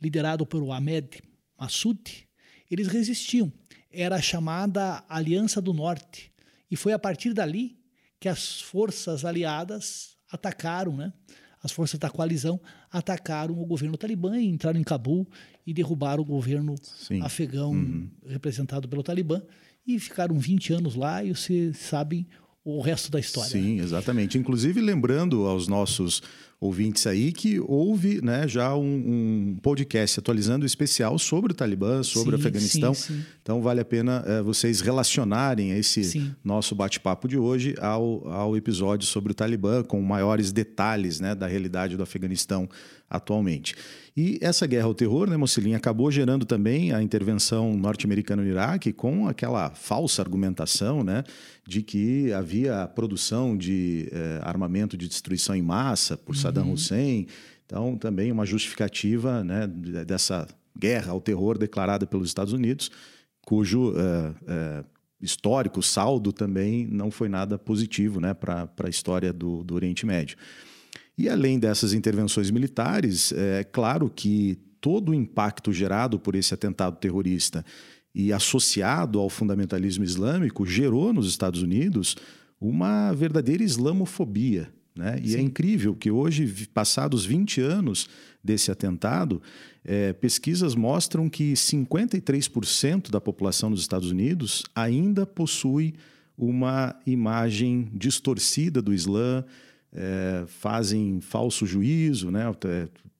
liderado 0.00 0.44
por 0.44 0.62
Ahmed 0.70 1.22
Massoud, 1.58 2.28
eles 2.70 2.88
resistiam. 2.88 3.50
Era 3.90 4.16
a 4.16 4.22
chamada 4.22 5.04
Aliança 5.08 5.60
do 5.60 5.72
Norte. 5.72 6.30
E 6.70 6.76
foi 6.76 6.92
a 6.92 6.98
partir 6.98 7.32
dali 7.32 7.78
que 8.20 8.28
as 8.28 8.60
forças 8.60 9.24
aliadas 9.24 10.16
atacaram, 10.30 10.96
né? 10.96 11.12
As 11.62 11.72
forças 11.72 11.98
da 11.98 12.10
coalizão 12.10 12.60
atacaram 12.90 13.60
o 13.60 13.64
governo 13.64 13.96
talibã 13.96 14.38
e 14.38 14.46
entraram 14.46 14.80
em 14.80 14.84
Cabul 14.84 15.26
e 15.66 15.72
derrubaram 15.72 16.22
o 16.22 16.26
governo 16.26 16.74
Sim. 16.82 17.20
afegão 17.22 17.72
uhum. 17.72 18.08
representado 18.26 18.88
pelo 18.88 19.02
Talibã 19.02 19.40
e 19.86 19.98
ficaram 19.98 20.38
20 20.38 20.72
anos 20.72 20.94
lá 20.94 21.22
e 21.24 21.34
vocês 21.34 21.76
sabem 21.78 22.26
o 22.64 22.80
resto 22.80 23.10
da 23.10 23.18
história. 23.18 23.50
Sim, 23.50 23.80
exatamente. 23.80 24.38
Inclusive, 24.38 24.80
lembrando 24.80 25.46
aos 25.46 25.66
nossos 25.66 26.22
ouvintes 26.62 27.08
aí 27.08 27.32
que 27.32 27.58
houve 27.58 28.22
né, 28.22 28.46
já 28.46 28.76
um, 28.76 28.84
um 28.84 29.56
podcast 29.60 30.20
atualizando 30.20 30.64
especial 30.64 31.18
sobre 31.18 31.50
o 31.50 31.54
Talibã, 31.54 32.04
sobre 32.04 32.30
sim, 32.30 32.36
o 32.36 32.40
Afeganistão. 32.40 32.94
Sim, 32.94 33.14
sim. 33.14 33.24
Então, 33.42 33.60
vale 33.60 33.80
a 33.80 33.84
pena 33.84 34.22
é, 34.24 34.40
vocês 34.40 34.80
relacionarem 34.80 35.72
esse 35.72 36.32
nosso 36.44 36.76
bate-papo 36.76 37.26
de 37.26 37.36
hoje 37.36 37.74
ao, 37.80 38.28
ao 38.28 38.56
episódio 38.56 39.08
sobre 39.08 39.32
o 39.32 39.34
Talibã, 39.34 39.82
com 39.82 40.00
maiores 40.00 40.52
detalhes 40.52 41.18
né, 41.18 41.34
da 41.34 41.48
realidade 41.48 41.96
do 41.96 42.02
Afeganistão 42.04 42.68
atualmente. 43.10 43.74
E 44.16 44.38
essa 44.42 44.66
guerra 44.66 44.86
ao 44.86 44.94
terror, 44.94 45.28
né, 45.28 45.36
Mocelinha, 45.36 45.76
acabou 45.76 46.10
gerando 46.10 46.44
também 46.44 46.92
a 46.92 47.02
intervenção 47.02 47.74
norte-americana 47.74 48.42
no 48.42 48.48
Iraque 48.48 48.92
com 48.92 49.26
aquela 49.26 49.70
falsa 49.70 50.20
argumentação 50.20 51.02
né, 51.02 51.24
de 51.66 51.82
que 51.82 52.32
havia 52.32 52.86
produção 52.94 53.56
de 53.56 54.08
eh, 54.12 54.40
armamento 54.42 54.96
de 54.96 55.08
destruição 55.08 55.54
em 55.54 55.62
massa 55.62 56.16
por 56.16 56.36
Saddam 56.52 56.66
uhum. 56.66 56.72
Hussein. 56.72 57.26
Então, 57.66 57.96
também 57.96 58.30
uma 58.30 58.44
justificativa 58.44 59.42
né, 59.42 59.66
dessa 59.66 60.46
guerra 60.78 61.12
ao 61.12 61.20
terror 61.20 61.56
declarada 61.56 62.06
pelos 62.06 62.28
Estados 62.28 62.52
Unidos, 62.52 62.90
cujo 63.46 63.94
eh, 63.96 64.34
eh, 64.46 64.84
histórico 65.20 65.82
saldo 65.82 66.32
também 66.32 66.86
não 66.86 67.10
foi 67.10 67.28
nada 67.28 67.58
positivo 67.58 68.20
né, 68.20 68.34
para 68.34 68.68
a 68.84 68.88
história 68.88 69.32
do, 69.32 69.62
do 69.64 69.74
Oriente 69.74 70.04
Médio. 70.04 70.36
E 71.16 71.28
além 71.28 71.58
dessas 71.58 71.92
intervenções 71.92 72.50
militares, 72.50 73.32
é 73.32 73.64
claro 73.64 74.10
que 74.10 74.58
todo 74.80 75.10
o 75.10 75.14
impacto 75.14 75.72
gerado 75.72 76.18
por 76.18 76.34
esse 76.34 76.52
atentado 76.52 76.96
terrorista 76.96 77.64
e 78.14 78.32
associado 78.32 79.18
ao 79.18 79.30
fundamentalismo 79.30 80.04
islâmico 80.04 80.66
gerou 80.66 81.12
nos 81.12 81.28
Estados 81.28 81.62
Unidos 81.62 82.16
uma 82.60 83.12
verdadeira 83.12 83.62
islamofobia. 83.62 84.72
Né? 84.94 85.18
E 85.22 85.28
é 85.28 85.32
Sim. 85.32 85.38
é 85.38 85.40
incrível 85.40 85.94
que 85.94 86.10
hoje, 86.10 86.66
passados 86.72 87.24
20 87.24 87.60
anos 87.60 88.08
desse 88.42 88.70
atentado, 88.70 89.40
é, 89.84 90.12
pesquisas 90.12 90.74
mostram 90.74 91.28
que 91.28 91.52
53% 91.52 93.10
da 93.10 93.20
população 93.20 93.70
dos 93.70 93.80
Estados 93.80 94.10
Unidos 94.10 94.62
ainda 94.74 95.24
possui 95.24 95.94
uma 96.36 96.94
imagem 97.06 97.88
distorcida 97.92 98.82
do 98.82 98.92
Islã, 98.92 99.44
é, 99.92 100.44
fazem 100.46 101.20
falso 101.20 101.66
juízo, 101.66 102.30
né? 102.30 102.44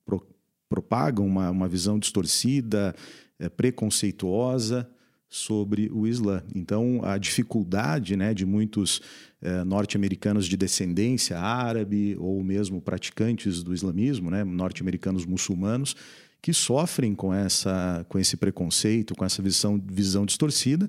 Pro, 0.05 0.25
propagam 0.67 1.25
uma, 1.25 1.49
uma 1.49 1.67
visão 1.67 1.99
distorcida, 1.99 2.95
é, 3.39 3.47
preconceituosa 3.49 4.89
sobre 5.33 5.89
o 5.91 6.05
Islã. 6.05 6.43
Então, 6.53 7.01
a 7.03 7.17
dificuldade 7.17 8.15
né, 8.15 8.35
de 8.35 8.45
muitos 8.45 9.01
é, 9.41 9.63
norte-americanos 9.63 10.45
de 10.45 10.55
descendência 10.55 11.39
árabe 11.39 12.15
ou 12.19 12.43
mesmo 12.43 12.79
praticantes 12.79 13.63
do 13.63 13.73
islamismo, 13.73 14.29
né, 14.29 14.43
norte-americanos 14.43 15.25
muçulmanos, 15.25 15.95
que 16.39 16.53
sofrem 16.53 17.15
com, 17.15 17.33
essa, 17.33 18.05
com 18.07 18.19
esse 18.19 18.37
preconceito, 18.37 19.15
com 19.15 19.25
essa 19.25 19.41
visão, 19.41 19.81
visão 19.83 20.23
distorcida, 20.23 20.87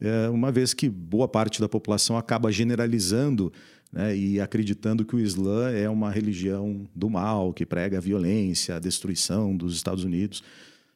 é, 0.00 0.28
uma 0.28 0.52
vez 0.52 0.72
que 0.72 0.88
boa 0.88 1.26
parte 1.26 1.60
da 1.60 1.68
população 1.68 2.16
acaba 2.16 2.52
generalizando 2.52 3.52
né, 3.92 4.16
e 4.16 4.40
acreditando 4.40 5.04
que 5.04 5.16
o 5.16 5.18
Islã 5.18 5.72
é 5.72 5.90
uma 5.90 6.08
religião 6.08 6.88
do 6.94 7.10
mal, 7.10 7.52
que 7.52 7.66
prega 7.66 7.98
a 7.98 8.00
violência, 8.00 8.76
a 8.76 8.78
destruição 8.78 9.56
dos 9.56 9.74
Estados 9.74 10.04
Unidos. 10.04 10.40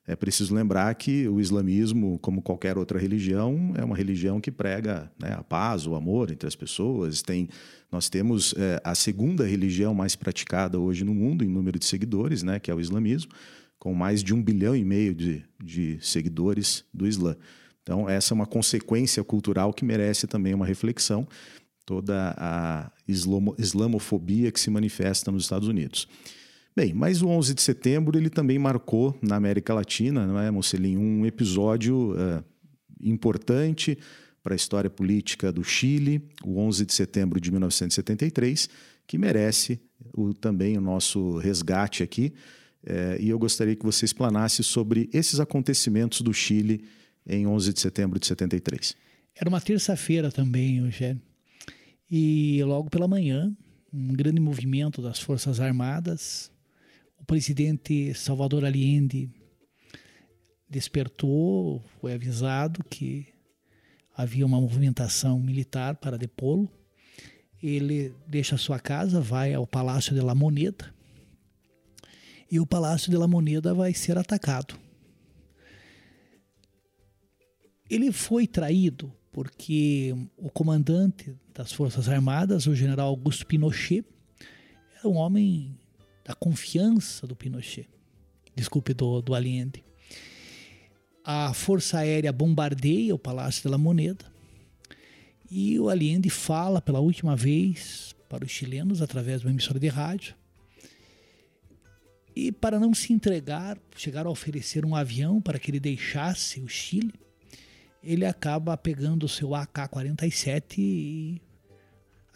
É 0.06 0.14
preciso 0.14 0.54
lembrar 0.54 0.94
que 0.94 1.26
o 1.28 1.40
islamismo, 1.40 2.18
como 2.20 2.40
qualquer 2.40 2.78
outra 2.78 2.98
religião, 2.98 3.72
é 3.76 3.84
uma 3.84 3.96
religião 3.96 4.40
que 4.40 4.52
prega 4.52 5.10
né, 5.18 5.32
a 5.32 5.42
paz, 5.42 5.84
o 5.86 5.96
amor 5.96 6.30
entre 6.30 6.46
as 6.46 6.54
pessoas. 6.54 7.22
Tem, 7.22 7.48
nós 7.90 8.08
temos 8.08 8.54
é, 8.56 8.80
a 8.84 8.94
segunda 8.94 9.44
religião 9.44 9.92
mais 9.92 10.14
praticada 10.14 10.78
hoje 10.78 11.04
no 11.04 11.12
mundo 11.12 11.44
em 11.44 11.48
número 11.48 11.76
de 11.76 11.86
seguidores, 11.86 12.44
né, 12.44 12.60
que 12.60 12.70
é 12.70 12.74
o 12.74 12.80
islamismo, 12.80 13.32
com 13.80 13.92
mais 13.94 14.22
de 14.22 14.32
um 14.32 14.40
bilhão 14.40 14.76
e 14.76 14.84
meio 14.84 15.12
de, 15.12 15.42
de 15.60 15.98
seguidores 16.00 16.84
do 16.94 17.06
Islã. 17.06 17.36
Então, 17.82 18.08
essa 18.08 18.32
é 18.32 18.34
uma 18.34 18.46
consequência 18.46 19.22
cultural 19.24 19.72
que 19.72 19.84
merece 19.84 20.26
também 20.26 20.54
uma 20.54 20.66
reflexão 20.66 21.26
toda 21.84 22.34
a 22.36 22.90
islamo, 23.06 23.54
islamofobia 23.56 24.50
que 24.50 24.58
se 24.58 24.70
manifesta 24.70 25.30
nos 25.30 25.44
Estados 25.44 25.68
Unidos. 25.68 26.08
Bem, 26.76 26.92
mas 26.92 27.22
o 27.22 27.28
11 27.28 27.54
de 27.54 27.62
setembro 27.62 28.18
ele 28.18 28.28
também 28.28 28.58
marcou 28.58 29.18
na 29.22 29.34
América 29.36 29.72
Latina, 29.72 30.26
não 30.26 30.38
é, 30.38 30.50
Mocelin, 30.50 30.98
um 30.98 31.24
episódio 31.24 32.12
uh, 32.12 32.44
importante 33.00 33.96
para 34.42 34.52
a 34.52 34.56
história 34.56 34.90
política 34.90 35.50
do 35.50 35.64
Chile, 35.64 36.20
o 36.44 36.58
11 36.58 36.84
de 36.84 36.92
setembro 36.92 37.40
de 37.40 37.50
1973, 37.50 38.68
que 39.06 39.16
merece 39.16 39.80
o, 40.12 40.34
também 40.34 40.76
o 40.76 40.80
nosso 40.82 41.38
resgate 41.38 42.02
aqui. 42.02 42.34
Uh, 42.84 43.22
e 43.22 43.30
eu 43.30 43.38
gostaria 43.38 43.74
que 43.74 43.86
você 43.86 44.04
explanasse 44.04 44.62
sobre 44.62 45.08
esses 45.14 45.40
acontecimentos 45.40 46.20
do 46.20 46.34
Chile 46.34 46.84
em 47.26 47.46
11 47.46 47.72
de 47.72 47.80
setembro 47.80 48.20
de 48.20 48.26
73. 48.26 48.94
Era 49.34 49.48
uma 49.48 49.62
terça-feira 49.62 50.30
também, 50.30 50.76
Eugênio. 50.76 51.22
E 52.10 52.62
logo 52.64 52.90
pela 52.90 53.08
manhã, 53.08 53.50
um 53.90 54.08
grande 54.08 54.42
movimento 54.42 55.00
das 55.00 55.18
Forças 55.18 55.58
Armadas, 55.58 56.54
o 57.18 57.24
presidente 57.24 58.14
Salvador 58.14 58.64
Allende 58.64 59.30
despertou, 60.68 61.84
foi 62.00 62.14
avisado 62.14 62.84
que 62.84 63.26
havia 64.16 64.46
uma 64.46 64.60
movimentação 64.60 65.38
militar 65.38 65.96
para 65.96 66.18
depô-lo. 66.18 66.70
Ele 67.62 68.14
deixa 68.26 68.56
sua 68.56 68.78
casa, 68.78 69.20
vai 69.20 69.54
ao 69.54 69.66
Palácio 69.66 70.14
de 70.14 70.20
la 70.20 70.34
Moneda 70.34 70.94
e 72.50 72.60
o 72.60 72.66
Palácio 72.66 73.10
de 73.10 73.16
la 73.16 73.26
Moneda 73.26 73.74
vai 73.74 73.92
ser 73.92 74.18
atacado. 74.18 74.78
Ele 77.88 78.12
foi 78.12 78.46
traído 78.46 79.12
porque 79.32 80.14
o 80.36 80.50
comandante 80.50 81.36
das 81.54 81.72
Forças 81.72 82.08
Armadas, 82.08 82.66
o 82.66 82.74
general 82.74 83.08
Augusto 83.08 83.46
Pinochet, 83.46 84.04
era 84.98 85.08
um 85.08 85.16
homem 85.16 85.78
da 86.26 86.34
confiança 86.34 87.26
do 87.26 87.36
Pinochet, 87.36 87.88
desculpe, 88.54 88.92
do, 88.92 89.20
do 89.20 89.34
Allende. 89.34 89.84
A 91.22 91.52
Força 91.52 91.98
Aérea 91.98 92.32
bombardeia 92.32 93.14
o 93.14 93.18
Palácio 93.18 93.62
de 93.62 93.68
la 93.68 93.78
Moneda 93.78 94.24
e 95.50 95.78
o 95.78 95.88
Allende 95.88 96.30
fala 96.30 96.80
pela 96.80 97.00
última 97.00 97.36
vez 97.36 98.14
para 98.28 98.44
os 98.44 98.50
chilenos 98.50 99.02
através 99.02 99.40
de 99.40 99.46
uma 99.46 99.52
emissora 99.52 99.78
de 99.78 99.88
rádio. 99.88 100.34
E 102.34 102.50
para 102.50 102.78
não 102.80 102.92
se 102.92 103.12
entregar, 103.12 103.78
chegaram 103.96 104.28
a 104.28 104.32
oferecer 104.32 104.84
um 104.84 104.94
avião 104.94 105.40
para 105.40 105.58
que 105.58 105.70
ele 105.70 105.80
deixasse 105.80 106.60
o 106.60 106.68
Chile 106.68 107.12
ele 108.06 108.24
acaba 108.24 108.76
pegando 108.76 109.26
o 109.26 109.28
seu 109.28 109.52
AK-47 109.52 110.78
e 110.78 111.42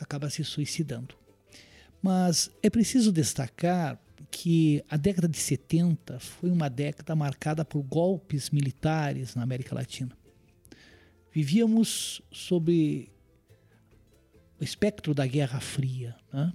acaba 0.00 0.28
se 0.28 0.42
suicidando. 0.42 1.14
Mas 2.02 2.50
é 2.62 2.70
preciso 2.70 3.12
destacar 3.12 4.00
que 4.30 4.82
a 4.88 4.96
década 4.96 5.28
de 5.28 5.36
70 5.36 6.18
foi 6.20 6.50
uma 6.50 6.70
década 6.70 7.14
marcada 7.16 7.64
por 7.64 7.82
golpes 7.82 8.50
militares 8.50 9.34
na 9.34 9.42
América 9.42 9.74
Latina. 9.74 10.16
Vivíamos 11.32 12.22
sob 12.30 13.08
o 14.60 14.64
espectro 14.64 15.14
da 15.14 15.26
Guerra 15.26 15.60
Fria. 15.60 16.16
Né? 16.32 16.52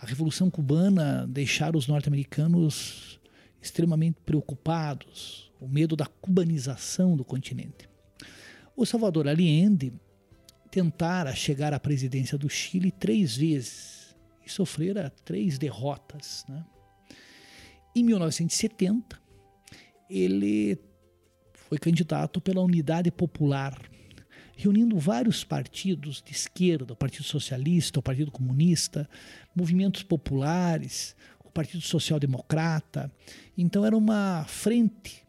A 0.00 0.06
Revolução 0.06 0.50
Cubana 0.50 1.26
deixara 1.28 1.76
os 1.76 1.86
norte-americanos 1.86 3.20
extremamente 3.60 4.18
preocupados, 4.24 5.52
o 5.60 5.68
medo 5.68 5.96
da 5.96 6.06
cubanização 6.06 7.16
do 7.16 7.24
continente. 7.24 7.88
O 8.76 8.86
Salvador 8.86 9.26
Allende 9.26 9.92
tentara 10.70 11.34
chegar 11.34 11.72
à 11.72 11.80
presidência 11.80 12.38
do 12.38 12.48
Chile 12.48 12.92
três 12.92 13.36
vezes 13.36 13.97
sofrera 14.52 15.12
três 15.24 15.58
derrotas. 15.58 16.44
Né? 16.48 16.64
Em 17.94 18.02
1970, 18.04 19.20
ele 20.08 20.78
foi 21.54 21.78
candidato 21.78 22.40
pela 22.40 22.62
Unidade 22.62 23.10
Popular, 23.10 23.78
reunindo 24.56 24.98
vários 24.98 25.44
partidos 25.44 26.22
de 26.22 26.32
esquerda, 26.32 26.92
o 26.92 26.96
Partido 26.96 27.24
Socialista, 27.24 28.00
o 28.00 28.02
Partido 28.02 28.30
Comunista, 28.30 29.08
movimentos 29.54 30.02
populares, 30.02 31.14
o 31.44 31.50
Partido 31.50 31.82
Social 31.82 32.18
Democrata. 32.18 33.12
Então 33.56 33.84
era 33.84 33.96
uma 33.96 34.44
frente 34.48 35.24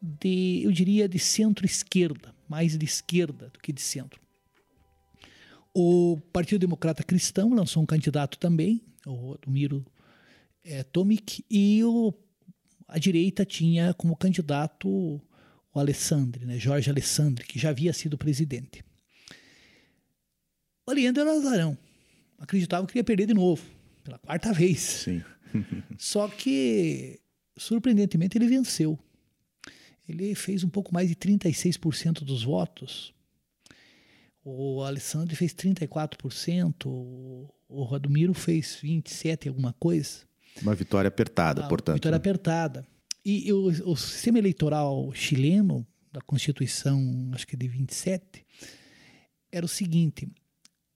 de, 0.00 0.62
eu 0.64 0.70
diria, 0.70 1.08
de 1.08 1.18
centro-esquerda, 1.18 2.34
mais 2.48 2.76
de 2.76 2.84
esquerda 2.84 3.48
do 3.50 3.58
que 3.58 3.72
de 3.72 3.80
centro. 3.80 4.21
O 5.74 6.18
Partido 6.32 6.60
Democrata 6.60 7.02
Cristão 7.02 7.54
lançou 7.54 7.82
um 7.82 7.86
candidato 7.86 8.38
também, 8.38 8.82
o 9.06 9.36
Miro 9.46 9.84
é, 10.64 10.82
Tomic, 10.82 11.44
e 11.50 11.82
o, 11.84 12.12
a 12.86 12.98
direita 12.98 13.44
tinha 13.44 13.94
como 13.94 14.16
candidato 14.16 14.88
o 15.74 15.80
Alessandri, 15.80 16.44
né, 16.44 16.58
Jorge 16.58 16.90
Alessandri, 16.90 17.46
que 17.46 17.58
já 17.58 17.70
havia 17.70 17.92
sido 17.92 18.18
presidente. 18.18 18.84
O 20.86 20.90
Allende 20.90 21.20
era 21.20 21.32
azarão. 21.32 21.78
Acreditava 22.38 22.86
que 22.86 22.98
ia 22.98 23.04
perder 23.04 23.26
de 23.26 23.34
novo, 23.34 23.64
pela 24.02 24.18
quarta 24.18 24.52
vez. 24.52 24.80
Sim. 24.80 25.22
Só 25.96 26.28
que, 26.28 27.20
surpreendentemente, 27.56 28.36
ele 28.36 28.46
venceu. 28.46 28.98
Ele 30.08 30.34
fez 30.34 30.64
um 30.64 30.68
pouco 30.68 30.92
mais 30.92 31.08
de 31.08 31.14
36% 31.14 32.24
dos 32.24 32.42
votos. 32.42 33.14
O 34.44 34.82
Alessandro 34.82 35.36
fez 35.36 35.54
34%, 35.54 36.86
o 36.86 37.84
Radomiro 37.84 38.34
fez 38.34 38.80
27% 38.82 39.48
alguma 39.48 39.72
coisa. 39.72 40.20
Uma 40.60 40.74
vitória 40.74 41.08
apertada, 41.08 41.62
Uma 41.62 41.68
portanto. 41.68 41.94
vitória 41.94 42.16
né? 42.16 42.20
apertada. 42.20 42.86
E 43.24 43.52
o, 43.52 43.66
o 43.66 43.96
sistema 43.96 44.38
eleitoral 44.38 45.12
chileno, 45.14 45.86
da 46.12 46.20
Constituição, 46.20 47.30
acho 47.32 47.46
que 47.46 47.56
de 47.56 47.68
27, 47.68 48.44
era 49.50 49.64
o 49.64 49.68
seguinte: 49.68 50.28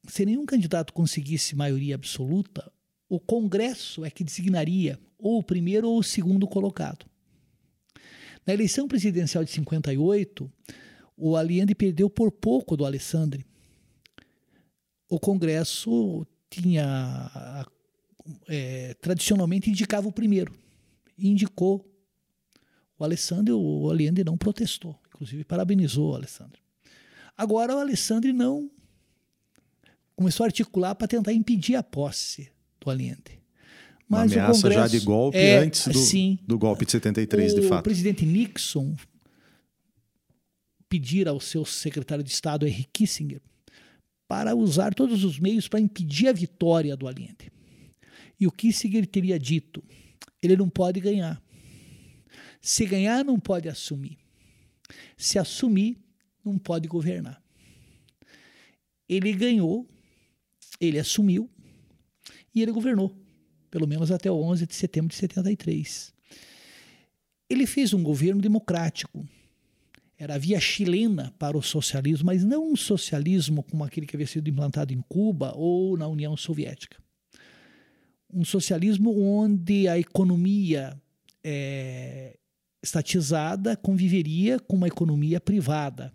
se 0.07 0.27
nenhum 0.27 0.45
candidato 0.45 0.93
conseguisse 0.93 1.57
maioria 1.57 1.95
absoluta, 1.95 2.71
o 3.09 3.21
Congresso 3.21 4.05
é 4.05 4.11
que 4.11 4.25
designaria 4.25 4.99
ou 5.19 5.39
o 5.39 5.43
primeiro 5.43 5.89
ou 5.89 5.99
o 5.99 6.03
segundo 6.03 6.47
colocado. 6.47 7.07
Na 8.47 8.53
eleição 8.53 8.87
presidencial 8.87 9.45
de 9.45 9.51
58, 9.51 10.51
o 11.17 11.37
Allende 11.37 11.75
perdeu 11.75 12.11
por 12.11 12.31
pouco 12.31 12.77
do 12.77 12.85
Alessandri. 12.85 13.45
O 15.09 15.19
Congresso 15.19 16.27
tinha 16.51 17.67
é, 18.49 18.95
tradicionalmente 19.01 19.71
indicava 19.71 20.09
o 20.09 20.13
primeiro. 20.13 20.53
Indicou 21.19 21.85
o 22.99 23.05
Alessandro, 23.05 23.59
o 23.59 23.91
Allende 23.91 24.25
não 24.25 24.37
protestou, 24.37 24.99
inclusive 25.09 25.45
parabenizou 25.45 26.13
o 26.13 26.15
Alessandro. 26.15 26.61
Agora 27.37 27.77
o 27.77 27.79
Alessandro 27.79 28.33
não 28.33 28.71
começou 30.15 30.45
a 30.45 30.49
articular 30.49 30.95
para 30.95 31.07
tentar 31.07 31.33
impedir 31.33 31.77
a 31.77 31.83
posse 31.83 32.51
do 32.81 32.91
Allende. 32.91 33.41
Uma 34.09 34.21
Mas 34.21 34.33
o 34.33 34.35
ameaça 34.35 34.63
Congresso, 34.63 34.81
já 34.81 34.89
de 34.89 35.05
golpe 35.05 35.39
é, 35.39 35.59
antes 35.59 35.89
do, 35.89 35.99
sim, 35.99 36.39
do 36.47 36.59
golpe 36.59 36.85
de 36.87 36.93
73, 36.93 37.53
o 37.53 37.61
de 37.61 37.69
fato. 37.69 37.85
presidente 37.85 38.25
Nixon 38.25 38.95
pedir 40.89 41.29
ao 41.29 41.41
seu 41.41 41.65
secretário 41.65 42.23
de 42.23 42.31
Estado, 42.31 42.67
Henry 42.67 42.89
Kissinger, 42.93 43.41
para 44.29 44.55
usar 44.55 44.95
todos 44.95 45.25
os 45.25 45.39
meios 45.39 45.69
para 45.69 45.81
impedir 45.81 46.29
a 46.29 46.33
vitória 46.33 46.97
do 46.97 47.07
Allende. 47.07 47.53
E 48.39 48.47
o 48.47 48.53
Kissinger 48.53 49.07
teria 49.07 49.39
dito: 49.39 49.83
ele 50.43 50.57
não 50.57 50.69
pode 50.69 51.01
ganhar. 51.01 51.43
Se 52.61 52.85
ganhar, 52.85 53.25
não 53.25 53.39
pode 53.39 53.69
assumir. 53.69 54.19
Se 55.17 55.39
assumir, 55.39 55.99
não 56.45 56.59
pode 56.59 56.89
governar. 56.89 57.43
Ele 59.09 59.33
ganhou, 59.33 59.89
ele 60.81 60.99
assumiu 60.99 61.49
e 62.55 62.63
ele 62.63 62.73
governou, 62.73 63.17
pelo 63.71 63.87
menos 63.87 64.11
até 64.11 64.31
o 64.31 64.37
11 64.37 64.67
de 64.67 64.75
setembro 64.75 65.11
de 65.11 65.17
73. 65.17 66.13
Ele 67.49 67.67
fez 67.67 67.93
um 67.93 68.03
governo 68.03 68.41
democrático. 68.41 69.27
Era 70.19 70.37
a 70.37 70.39
via 70.39 70.59
chilena 70.59 71.35
para 71.39 71.59
o 71.59 71.63
socialismo, 71.63 72.27
mas 72.27 72.43
não 72.43 72.73
um 72.73 72.77
socialismo 72.77 73.63
como 73.63 73.85
aquele 73.85 74.07
que 74.07 74.17
havia 74.17 74.27
sido 74.27 74.49
implantado 74.49 74.93
em 74.93 75.03
Cuba 75.03 75.53
ou 75.55 75.97
na 75.97 76.09
União 76.09 76.37
Soviética. 76.37 76.97
Um 78.33 78.45
socialismo 78.45 79.15
onde 79.19 79.87
a 79.87 79.99
economia 79.99 80.99
é, 81.45 82.39
estatizada 82.83 83.77
conviveria 83.77 84.59
com 84.59 84.77
uma 84.77 84.89
economia 84.89 85.41
privada. 85.41 86.13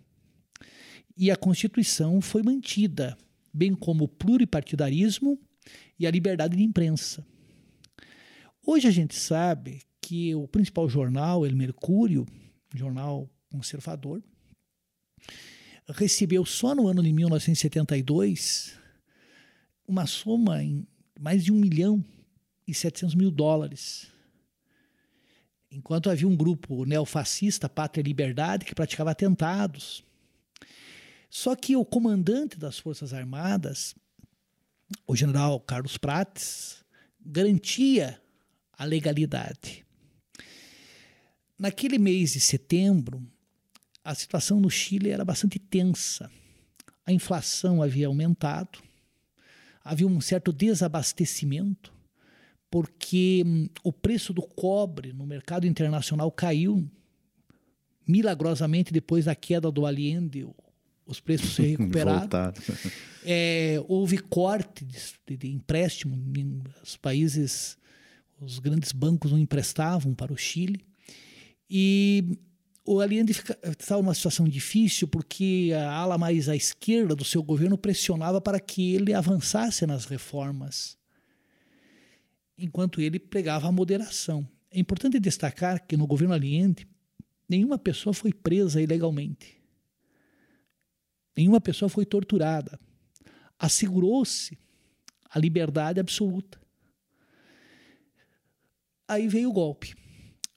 E 1.16 1.30
a 1.30 1.36
Constituição 1.36 2.20
foi 2.20 2.42
mantida, 2.42 3.16
bem 3.52 3.74
como 3.74 4.04
o 4.04 4.08
pluripartidarismo 4.08 5.38
e 5.98 6.06
a 6.06 6.10
liberdade 6.10 6.56
de 6.56 6.62
imprensa. 6.62 7.24
Hoje 8.66 8.88
a 8.88 8.90
gente 8.90 9.14
sabe 9.14 9.80
que 10.00 10.34
o 10.34 10.48
principal 10.48 10.88
jornal, 10.88 11.46
El 11.46 11.54
Mercúrio, 11.54 12.26
jornal 12.74 13.30
conservador, 13.52 14.22
recebeu 15.88 16.44
só 16.44 16.74
no 16.74 16.88
ano 16.88 17.02
de 17.02 17.12
1972 17.12 18.78
uma 19.86 20.06
soma 20.06 20.62
em 20.62 20.86
mais 21.20 21.44
de 21.44 21.52
um 21.52 21.56
milhão 21.56 22.04
e 22.66 22.74
700 22.74 23.14
mil 23.14 23.30
dólares. 23.30 24.08
Enquanto 25.70 26.10
havia 26.10 26.26
um 26.26 26.36
grupo 26.36 26.84
neofascista, 26.84 27.68
Pátria 27.68 28.02
e 28.02 28.04
Liberdade, 28.04 28.64
que 28.64 28.74
praticava 28.74 29.10
atentados. 29.10 30.04
Só 31.30 31.54
que 31.54 31.76
o 31.76 31.84
comandante 31.84 32.58
das 32.58 32.78
Forças 32.78 33.12
Armadas, 33.12 33.94
o 35.06 35.16
general 35.16 35.60
Carlos 35.60 35.96
Prates, 35.96 36.84
garantia 37.24 38.20
a 38.72 38.84
legalidade. 38.84 39.84
Naquele 41.58 41.98
mês 41.98 42.32
de 42.32 42.40
setembro, 42.40 43.24
a 44.04 44.14
situação 44.14 44.60
no 44.60 44.70
Chile 44.70 45.10
era 45.10 45.24
bastante 45.24 45.58
tensa. 45.58 46.30
A 47.06 47.12
inflação 47.12 47.82
havia 47.82 48.06
aumentado, 48.06 48.78
havia 49.84 50.06
um 50.06 50.20
certo 50.20 50.52
desabastecimento, 50.52 51.92
porque 52.70 53.42
hum, 53.44 53.68
o 53.82 53.92
preço 53.92 54.32
do 54.32 54.42
cobre 54.42 55.12
no 55.12 55.26
mercado 55.26 55.66
internacional 55.66 56.30
caiu 56.30 56.88
milagrosamente 58.06 58.92
depois 58.92 59.26
da 59.26 59.34
queda 59.34 59.70
do 59.70 59.86
Allende, 59.86 60.46
os 61.06 61.20
preços 61.20 61.54
se 61.54 61.62
recuperaram. 61.76 62.52
É, 63.24 63.82
houve 63.88 64.18
corte 64.18 64.84
de, 64.84 65.36
de 65.36 65.50
empréstimo, 65.50 66.16
os 66.82 66.96
países, 66.96 67.76
os 68.40 68.58
grandes 68.58 68.92
bancos 68.92 69.30
não 69.30 69.38
emprestavam 69.38 70.14
para 70.14 70.32
o 70.32 70.36
Chile. 70.36 70.84
E 71.68 72.38
o 72.84 73.00
Allende 73.00 73.32
estava 73.78 74.02
numa 74.02 74.14
situação 74.14 74.48
difícil 74.48 75.06
porque 75.06 75.70
a 75.74 75.92
ala 75.92 76.18
mais 76.18 76.48
à 76.48 76.56
esquerda 76.56 77.14
do 77.14 77.24
seu 77.24 77.42
governo 77.42 77.78
pressionava 77.78 78.40
para 78.40 78.58
que 78.58 78.94
ele 78.94 79.14
avançasse 79.14 79.86
nas 79.86 80.04
reformas, 80.04 80.98
enquanto 82.58 83.00
ele 83.00 83.20
pregava 83.20 83.68
a 83.68 83.72
moderação. 83.72 84.48
É 84.70 84.80
importante 84.80 85.20
destacar 85.20 85.86
que 85.86 85.96
no 85.96 86.06
governo 86.06 86.34
Allende, 86.34 86.86
nenhuma 87.48 87.78
pessoa 87.78 88.12
foi 88.12 88.32
presa 88.32 88.82
ilegalmente. 88.82 89.62
Nenhuma 91.36 91.60
pessoa 91.60 91.88
foi 91.88 92.04
torturada. 92.04 92.78
Assegurou-se 93.58 94.58
a 95.30 95.38
liberdade 95.38 96.00
absoluta. 96.00 96.60
Aí 99.06 99.28
veio 99.28 99.50
o 99.50 99.52
golpe. 99.52 99.94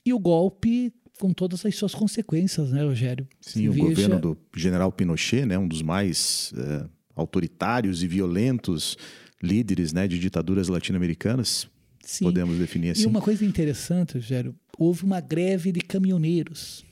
E 0.06 0.14
o 0.14 0.20
golpe 0.20 0.94
com 1.20 1.34
todas 1.34 1.66
as 1.66 1.76
suas 1.76 1.94
consequências, 1.96 2.72
né, 2.72 2.84
Rogério? 2.84 3.28
Sim, 3.42 3.70
o 3.70 3.72
Veja- 3.72 3.86
governo 3.88 4.20
do 4.20 4.38
general 4.56 4.92
Pinochet, 4.92 5.46
né, 5.46 5.58
um 5.58 5.68
dos 5.68 5.82
mais 5.82 6.54
eh, 6.58 6.86
autoritários 7.16 8.04
e 8.04 8.08
violentos 8.08 8.98
líderes 9.42 9.94
né, 9.94 10.08
de 10.08 10.20
ditaduras 10.20 10.68
latino-americanas, 10.68 11.68
Sim. 12.04 12.26
podemos 12.26 12.58
definir 12.58 12.92
assim. 12.92 13.04
E 13.04 13.08
uma 13.08 13.22
coisa 13.22 13.46
interessante, 13.46 14.16
Rogério, 14.16 14.56
houve 14.78 15.04
uma 15.04 15.20
greve 15.22 15.72
de 15.72 15.80
caminhoneiros. 15.82 16.84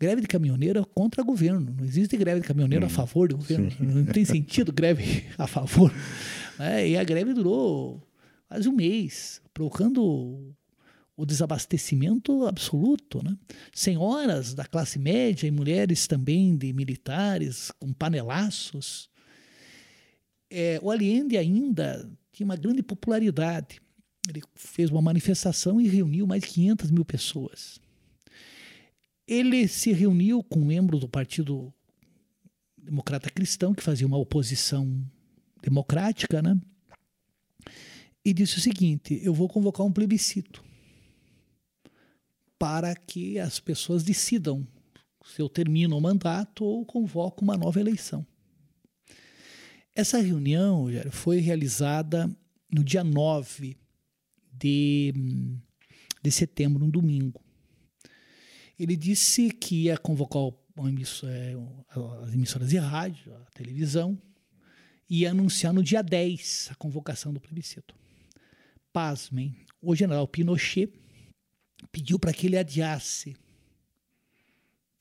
Greve 0.00 0.20
de 0.22 0.28
caminhoneiro 0.28 0.78
é 0.80 0.84
contra 0.94 1.22
o 1.22 1.24
governo. 1.24 1.74
Não 1.76 1.84
existe 1.84 2.16
greve 2.16 2.40
de 2.40 2.46
caminhoneiro 2.46 2.86
a 2.86 2.88
favor 2.88 3.28
do 3.28 3.36
governo. 3.36 3.68
Não 3.80 4.04
tem 4.04 4.24
sentido 4.24 4.72
greve 4.72 5.24
a 5.36 5.46
favor. 5.46 5.92
né? 6.58 6.88
E 6.88 6.96
a 6.96 7.02
greve 7.02 7.34
durou 7.34 8.00
quase 8.48 8.68
um 8.68 8.72
mês, 8.72 9.42
provocando 9.52 10.54
o 11.18 11.26
desabastecimento 11.26 12.46
absoluto. 12.46 13.20
Né? 13.24 13.36
Senhoras 13.74 14.54
da 14.54 14.64
classe 14.64 15.00
média 15.00 15.48
e 15.48 15.50
mulheres 15.50 16.06
também 16.06 16.56
de 16.56 16.72
militares 16.72 17.72
com 17.72 17.92
panelaços. 17.92 19.10
É, 20.48 20.78
o 20.80 20.92
Allende 20.92 21.36
ainda 21.36 22.08
tinha 22.30 22.44
uma 22.44 22.56
grande 22.56 22.84
popularidade. 22.84 23.80
Ele 24.28 24.42
fez 24.54 24.90
uma 24.90 25.02
manifestação 25.02 25.80
e 25.80 25.88
reuniu 25.88 26.24
mais 26.24 26.42
de 26.42 26.50
500 26.50 26.90
mil 26.92 27.04
pessoas. 27.04 27.80
Ele 29.26 29.66
se 29.66 29.92
reuniu 29.92 30.44
com 30.44 30.64
membros 30.64 31.00
do 31.00 31.08
Partido 31.08 31.74
Democrata 32.76 33.28
Cristão, 33.28 33.74
que 33.74 33.82
fazia 33.82 34.06
uma 34.06 34.16
oposição 34.16 35.04
democrática, 35.60 36.40
né? 36.40 36.56
E 38.24 38.32
disse 38.32 38.58
o 38.58 38.60
seguinte: 38.60 39.20
eu 39.22 39.34
vou 39.34 39.48
convocar 39.48 39.84
um 39.84 39.92
plebiscito 39.92 40.67
para 42.58 42.94
que 42.94 43.38
as 43.38 43.60
pessoas 43.60 44.02
decidam 44.02 44.66
se 45.24 45.40
eu 45.40 45.48
termino 45.48 45.96
o 45.96 46.00
mandato 46.00 46.64
ou 46.64 46.84
convoco 46.84 47.44
uma 47.44 47.56
nova 47.56 47.78
eleição. 47.78 48.26
Essa 49.94 50.20
reunião 50.20 50.86
foi 51.10 51.38
realizada 51.38 52.30
no 52.72 52.84
dia 52.84 53.04
9 53.04 53.76
de, 54.52 55.12
de 56.22 56.30
setembro, 56.30 56.84
um 56.84 56.90
domingo. 56.90 57.40
Ele 58.78 58.96
disse 58.96 59.50
que 59.50 59.84
ia 59.84 59.98
convocar 59.98 60.52
é, 61.24 61.54
as 62.22 62.32
emissoras 62.32 62.68
de 62.68 62.78
rádio, 62.78 63.34
a 63.34 63.50
televisão, 63.50 64.16
e 65.10 65.20
ia 65.20 65.30
anunciar 65.30 65.72
no 65.72 65.82
dia 65.82 66.02
10 66.02 66.68
a 66.70 66.74
convocação 66.76 67.32
do 67.32 67.40
plebiscito. 67.40 67.94
Pasmem, 68.92 69.56
o 69.82 69.94
general 69.96 70.28
Pinochet 70.28 70.92
pediu 71.90 72.18
para 72.18 72.32
que 72.32 72.46
ele 72.46 72.58
adiasse 72.58 73.36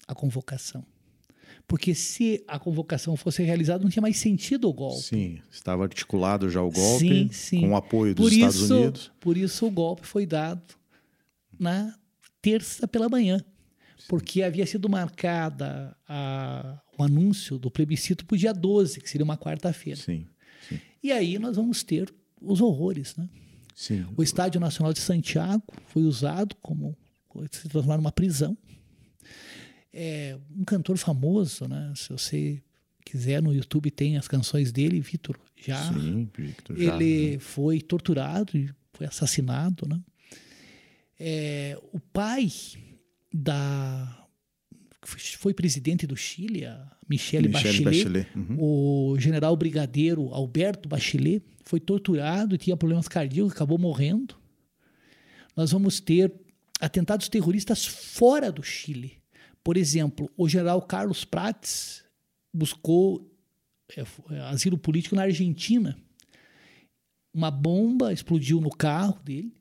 a 0.07 0.15
convocação. 0.15 0.85
Porque 1.67 1.93
se 1.93 2.43
a 2.47 2.57
convocação 2.57 3.17
fosse 3.17 3.43
realizada, 3.43 3.83
não 3.83 3.89
tinha 3.89 4.01
mais 4.01 4.17
sentido 4.17 4.69
o 4.69 4.73
golpe. 4.73 5.03
Sim, 5.03 5.41
estava 5.51 5.83
articulado 5.83 6.49
já 6.49 6.61
o 6.61 6.71
golpe 6.71 6.99
sim, 6.99 7.29
sim. 7.31 7.61
com 7.61 7.71
o 7.71 7.75
apoio 7.75 8.15
dos 8.15 8.25
por 8.25 8.33
Estados 8.33 8.55
isso, 8.55 8.75
Unidos. 8.75 9.11
Por 9.19 9.37
isso 9.37 9.65
o 9.65 9.71
golpe 9.71 10.07
foi 10.07 10.25
dado 10.25 10.61
na 11.59 11.93
terça 12.41 12.87
pela 12.87 13.09
manhã. 13.09 13.39
Sim. 13.39 14.05
Porque 14.07 14.43
havia 14.43 14.65
sido 14.65 14.87
marcada 14.87 15.95
a, 16.07 16.79
o 16.97 17.03
anúncio 17.03 17.57
do 17.57 17.69
plebiscito 17.69 18.25
para 18.25 18.35
o 18.35 18.37
dia 18.37 18.53
12, 18.53 19.01
que 19.01 19.09
seria 19.09 19.25
uma 19.25 19.37
quarta-feira. 19.37 19.99
Sim, 19.99 20.25
sim. 20.69 20.79
E 21.03 21.11
aí 21.11 21.37
nós 21.37 21.57
vamos 21.57 21.83
ter 21.83 22.13
os 22.41 22.61
horrores, 22.61 23.15
né? 23.17 23.27
Sim. 23.77 24.05
O 24.17 24.23
Estádio 24.23 24.59
Nacional 24.59 24.91
de 24.91 24.99
Santiago 24.99 25.63
foi 25.85 26.01
usado 26.01 26.55
como 26.61 26.97
se 27.51 27.69
transformar 27.69 27.97
numa 27.97 28.11
prisão 28.11 28.57
é 29.99 30.37
um 30.55 30.63
cantor 30.63 30.95
famoso, 30.97 31.67
né? 31.67 31.91
Se 31.95 32.09
você 32.09 32.61
quiser 33.03 33.41
no 33.41 33.51
YouTube 33.51 33.89
tem 33.89 34.15
as 34.15 34.27
canções 34.27 34.71
dele, 34.71 34.99
Vitor 34.99 35.39
já. 35.55 35.91
Sim, 35.91 36.29
Victor 36.37 36.77
já. 36.77 36.95
Ele 36.95 37.31
né? 37.31 37.39
foi 37.39 37.81
torturado 37.81 38.55
e 38.55 38.69
foi 38.93 39.07
assassinado, 39.07 39.87
né? 39.87 39.99
É, 41.19 41.79
o 41.91 41.99
pai 41.99 42.47
da 43.33 44.26
foi 45.03 45.53
presidente 45.53 46.07
do 46.07 46.15
Chile, 46.15 46.65
a 46.65 46.91
Michele, 47.07 47.47
Michele 47.47 47.83
Bachelet, 47.83 48.03
Bachelet. 48.03 48.27
Uhum. 48.35 48.57
o 48.59 49.19
general 49.19 49.55
brigadeiro 49.55 50.33
Alberto 50.33 50.89
Bachelet, 50.89 51.43
foi 51.63 51.79
torturado 51.79 52.55
e 52.55 52.57
tinha 52.57 52.75
problemas 52.75 53.07
cardíacos, 53.07 53.51
acabou 53.51 53.77
morrendo. 53.77 54.35
Nós 55.55 55.71
vamos 55.71 55.99
ter 55.99 56.31
atentados 56.79 57.29
terroristas 57.29 57.85
fora 57.85 58.51
do 58.51 58.63
Chile. 58.63 59.21
Por 59.63 59.75
exemplo, 59.75 60.29
o 60.37 60.47
general 60.47 60.81
Carlos 60.81 61.25
Prates 61.25 62.03
buscou 62.53 63.29
é, 63.95 64.03
asilo 64.49 64.77
político 64.77 65.15
na 65.15 65.23
Argentina. 65.23 65.97
Uma 67.33 67.51
bomba 67.51 68.13
explodiu 68.13 68.61
no 68.61 68.69
carro 68.69 69.19
dele, 69.23 69.53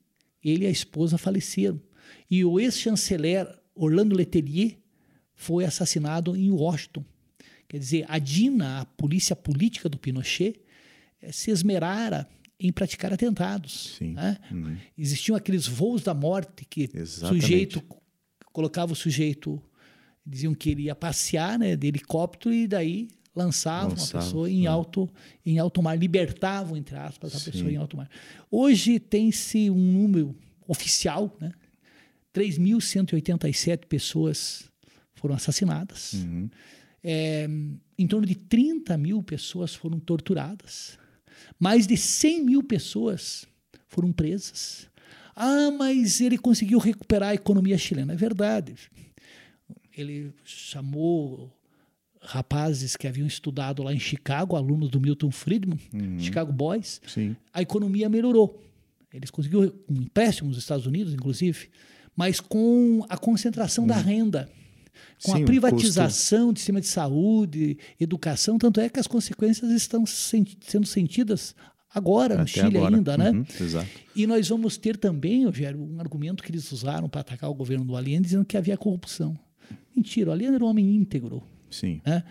ele 0.43 0.63
e 0.63 0.67
a 0.67 0.71
esposa 0.71 1.17
faleceram. 1.17 1.81
E 2.29 2.43
o 2.45 2.59
ex-chanceler 2.59 3.47
Orlando 3.75 4.15
Letelier 4.15 4.77
foi 5.37 5.63
assassinado 5.63 6.35
em 6.35 6.51
Washington. 6.51 7.05
Quer 7.69 7.77
dizer, 7.77 8.05
a 8.09 8.17
DINA, 8.17 8.81
a 8.81 8.85
polícia 8.85 9.35
política 9.35 9.87
do 9.87 9.97
Pinochet, 9.97 10.59
é, 11.21 11.31
se 11.31 11.51
esmerara 11.51 12.27
em 12.59 12.71
praticar 12.71 13.13
atentados. 13.13 13.97
Né? 14.01 14.37
Uhum. 14.51 14.75
Existiam 14.97 15.35
aqueles 15.35 15.67
voos 15.67 16.01
da 16.01 16.13
morte 16.13 16.65
que 16.65 16.89
o 16.95 17.05
sujeito 17.05 17.81
colocava 18.51 18.91
o 18.91 18.95
sujeito 18.95 19.61
diziam 20.25 20.53
que 20.55 20.71
ele 20.71 20.83
ia 20.83 20.95
passear 20.95 21.57
né, 21.59 21.75
de 21.75 21.87
helicóptero 21.87 22.53
e 22.53 22.67
daí 22.67 23.07
lançavam 23.35 23.91
Lançava, 23.91 24.23
a 24.23 24.25
pessoa 24.25 24.49
em, 24.49 24.65
é. 24.65 24.67
alto, 24.67 25.07
em 25.45 25.59
alto 25.59 25.81
mar, 25.81 25.97
libertavam, 25.97 26.75
entre 26.75 26.97
aspas, 26.97 27.35
a 27.35 27.39
Sim. 27.39 27.51
pessoa 27.51 27.71
em 27.71 27.77
alto 27.77 27.95
mar. 27.95 28.09
Hoje 28.49 28.99
tem-se 28.99 29.69
um 29.69 29.77
número 29.77 30.35
oficial, 30.67 31.37
né? 31.39 31.53
3.187 32.33 33.85
pessoas 33.85 34.69
foram 35.19 35.35
assassinadas. 35.35 36.13
Uhum. 36.13 36.49
É, 37.03 37.47
em 37.97 38.07
torno 38.07 38.25
de 38.25 38.35
30 38.35 38.97
mil 38.97 39.21
pessoas 39.21 39.73
foram 39.73 39.99
torturadas. 39.99 40.97
Mais 41.59 41.85
de 41.85 41.95
100 41.95 42.43
mil 42.43 42.63
pessoas 42.63 43.45
foram 43.87 44.11
presas. 44.11 44.89
Ah, 45.35 45.71
mas 45.71 46.19
ele 46.19 46.37
conseguiu 46.37 46.79
recuperar 46.79 47.29
a 47.29 47.35
economia 47.35 47.77
chilena. 47.77 48.13
É 48.13 48.15
verdade 48.15 48.75
ele 49.97 50.31
chamou 50.43 51.51
rapazes 52.21 52.95
que 52.95 53.07
haviam 53.07 53.25
estudado 53.25 53.81
lá 53.83 53.93
em 53.93 53.99
Chicago, 53.99 54.55
alunos 54.55 54.89
do 54.89 54.99
Milton 54.99 55.31
Friedman, 55.31 55.79
uhum. 55.93 56.19
Chicago 56.19 56.51
Boys. 56.51 57.01
Sim. 57.07 57.35
A 57.53 57.61
economia 57.61 58.07
melhorou. 58.07 58.61
Eles 59.11 59.31
conseguiram 59.31 59.73
um 59.89 60.01
empréstimo 60.01 60.49
nos 60.49 60.57
Estados 60.57 60.85
Unidos, 60.85 61.13
inclusive, 61.13 61.69
mas 62.15 62.39
com 62.39 63.05
a 63.09 63.17
concentração 63.17 63.85
uhum. 63.85 63.87
da 63.87 63.97
renda, 63.97 64.49
com 65.23 65.33
Sim, 65.33 65.43
a 65.43 65.45
privatização 65.45 66.53
de 66.53 66.59
sistema 66.59 66.81
de 66.81 66.87
saúde, 66.87 67.77
educação, 67.99 68.57
tanto 68.57 68.79
é 68.79 68.89
que 68.89 68.99
as 68.99 69.07
consequências 69.07 69.71
estão 69.71 70.05
sendo 70.05 70.85
sentidas 70.85 71.55
agora 71.93 72.35
Até 72.35 72.41
no 72.41 72.47
Chile 72.47 72.77
agora. 72.77 72.95
ainda, 72.95 73.17
né? 73.17 73.31
Uhum, 73.31 73.45
exato. 73.59 73.89
E 74.15 74.27
nós 74.27 74.47
vamos 74.49 74.77
ter 74.77 74.97
também, 74.97 75.45
Rogério, 75.45 75.79
um 75.81 75.99
argumento 75.99 76.43
que 76.43 76.51
eles 76.51 76.71
usaram 76.71 77.09
para 77.09 77.21
atacar 77.21 77.49
o 77.49 77.55
governo 77.55 77.85
do 77.85 77.95
Allende, 77.95 78.23
dizendo 78.23 78.45
que 78.45 78.57
havia 78.57 78.77
corrupção. 78.77 79.37
Mentira, 79.95 80.29
o 80.29 80.33
Allende 80.33 80.55
era 80.55 80.63
um 80.63 80.67
homem 80.67 80.95
íntegro. 80.95 81.43
Sim. 81.69 82.01
Né? 82.05 82.23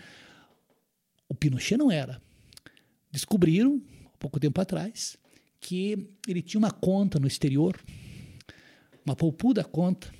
O 1.27 1.35
Pinochet 1.35 1.77
não 1.77 1.91
era. 1.91 2.21
Descobriram, 3.11 3.81
pouco 4.19 4.39
tempo 4.39 4.59
atrás, 4.61 5.17
que 5.59 6.09
ele 6.27 6.41
tinha 6.41 6.59
uma 6.59 6.71
conta 6.71 7.19
no 7.19 7.27
exterior, 7.27 7.77
uma 9.05 9.15
poupuda 9.15 9.63
conta, 9.63 10.11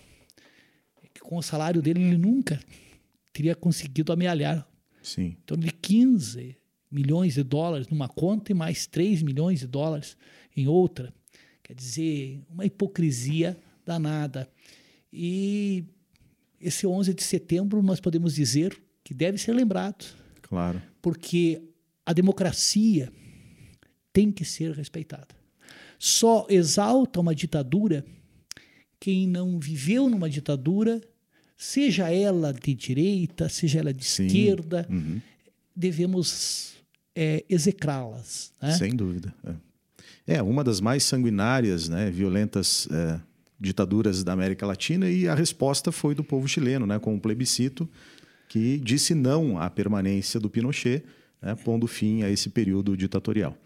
com 1.28 1.36
o 1.36 1.44
salário 1.44 1.82
dele 1.82 2.02
ele 2.02 2.18
nunca 2.18 2.58
teria 3.34 3.54
conseguido 3.54 4.14
amealhar. 4.14 4.66
Sim. 5.04 5.36
Torno 5.46 5.66
de 5.66 5.74
15 5.74 6.56
milhões 6.90 7.34
de 7.34 7.44
dólares 7.44 7.90
numa 7.90 8.08
conta 8.08 8.54
e 8.54 8.56
mais 8.56 8.88
3 8.88 9.24
milhões 9.24 9.60
de 9.60 9.68
dólares 9.68 10.16
em 10.56 10.70
outra. 10.70 11.14
Quer 11.62 11.74
dizer, 11.74 12.40
uma 12.50 12.66
hipocrisia 12.66 13.58
danada. 13.86 14.50
E 15.12 15.84
esse 16.62 16.88
11 16.88 17.14
de 17.14 17.24
setembro 17.24 17.84
nós 17.84 18.00
podemos 18.00 18.34
dizer 18.34 18.82
que 19.04 19.14
deve 19.14 19.38
ser 19.38 19.52
lembrado. 19.52 20.06
Claro. 20.42 20.82
Porque 21.02 21.62
a 22.06 22.14
democracia 22.14 23.12
tem 24.14 24.32
que 24.32 24.46
ser 24.46 24.72
respeitada. 24.72 25.36
Só 26.00 26.48
exalta 26.50 27.20
uma 27.20 27.36
ditadura 27.36 28.06
quem 29.00 29.28
não 29.28 29.60
viveu 29.60 30.10
numa 30.10 30.30
ditadura, 30.30 31.02
seja 31.58 32.12
ela 32.12 32.54
de 32.54 32.74
direita, 32.76 33.50
seja 33.50 33.80
ela 33.80 33.94
de 33.94 34.06
Sim. 34.06 34.28
esquerda, 34.28 34.86
uhum. 34.90 35.20
devemos 35.76 36.76
é, 37.16 37.44
execrá-las. 37.50 38.54
Né? 38.62 38.74
Sem 38.74 38.96
dúvida. 38.96 39.34
É. 40.28 40.36
é. 40.36 40.42
uma 40.44 40.64
das 40.64 40.80
mais 40.80 41.04
sanguinárias, 41.04 41.90
né, 41.90 42.12
violentas 42.12 42.88
é, 42.92 43.20
ditaduras 43.60 44.24
da 44.24 44.34
América 44.34 44.68
Latina 44.68 45.10
e 45.10 45.28
a 45.28 45.34
resposta 45.34 45.92
foi 45.92 46.14
do 46.14 46.24
povo 46.24 46.48
chileno, 46.48 46.86
né, 46.86 47.00
com 47.00 47.16
um 47.16 47.20
plebiscito 47.20 47.90
que 48.48 48.78
disse 48.78 49.16
não 49.16 49.60
à 49.60 49.70
permanência 49.70 50.40
do 50.40 50.50
Pinochet, 50.50 51.04
né, 51.42 51.56
pondo 51.56 51.88
fim 51.88 52.22
a 52.22 52.30
esse 52.30 52.50
período 52.50 52.96
ditatorial. 52.96 53.58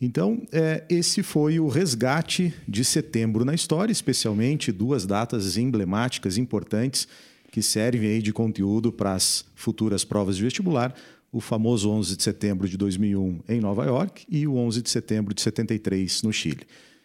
Então, 0.00 0.42
é, 0.52 0.84
esse 0.88 1.22
foi 1.22 1.58
o 1.58 1.66
resgate 1.68 2.54
de 2.68 2.84
setembro 2.84 3.44
na 3.44 3.54
história, 3.54 3.90
especialmente 3.90 4.70
duas 4.70 5.04
datas 5.04 5.56
emblemáticas 5.56 6.38
importantes 6.38 7.08
que 7.50 7.60
servem 7.60 8.08
aí 8.08 8.22
de 8.22 8.32
conteúdo 8.32 8.92
para 8.92 9.14
as 9.14 9.44
futuras 9.54 10.04
provas 10.04 10.36
de 10.36 10.42
vestibular, 10.42 10.94
o 11.32 11.40
famoso 11.40 11.90
11 11.90 12.16
de 12.16 12.22
setembro 12.22 12.68
de 12.68 12.76
2001 12.76 13.40
em 13.48 13.60
Nova 13.60 13.84
York 13.84 14.24
e 14.28 14.46
o 14.46 14.56
11 14.56 14.82
de 14.82 14.90
setembro 14.90 15.34
de 15.34 15.42
73 15.42 16.22
no 16.22 16.32
Chile. 16.32 16.62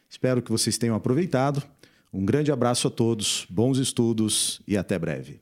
Espero 0.09 0.41
que 0.41 0.51
vocês 0.51 0.77
tenham 0.77 0.95
aproveitado. 0.95 1.63
Um 2.13 2.23
grande 2.23 2.51
abraço 2.51 2.87
a 2.87 2.91
todos, 2.91 3.47
bons 3.49 3.79
estudos 3.79 4.61
e 4.67 4.77
até 4.77 4.99
breve. 4.99 5.39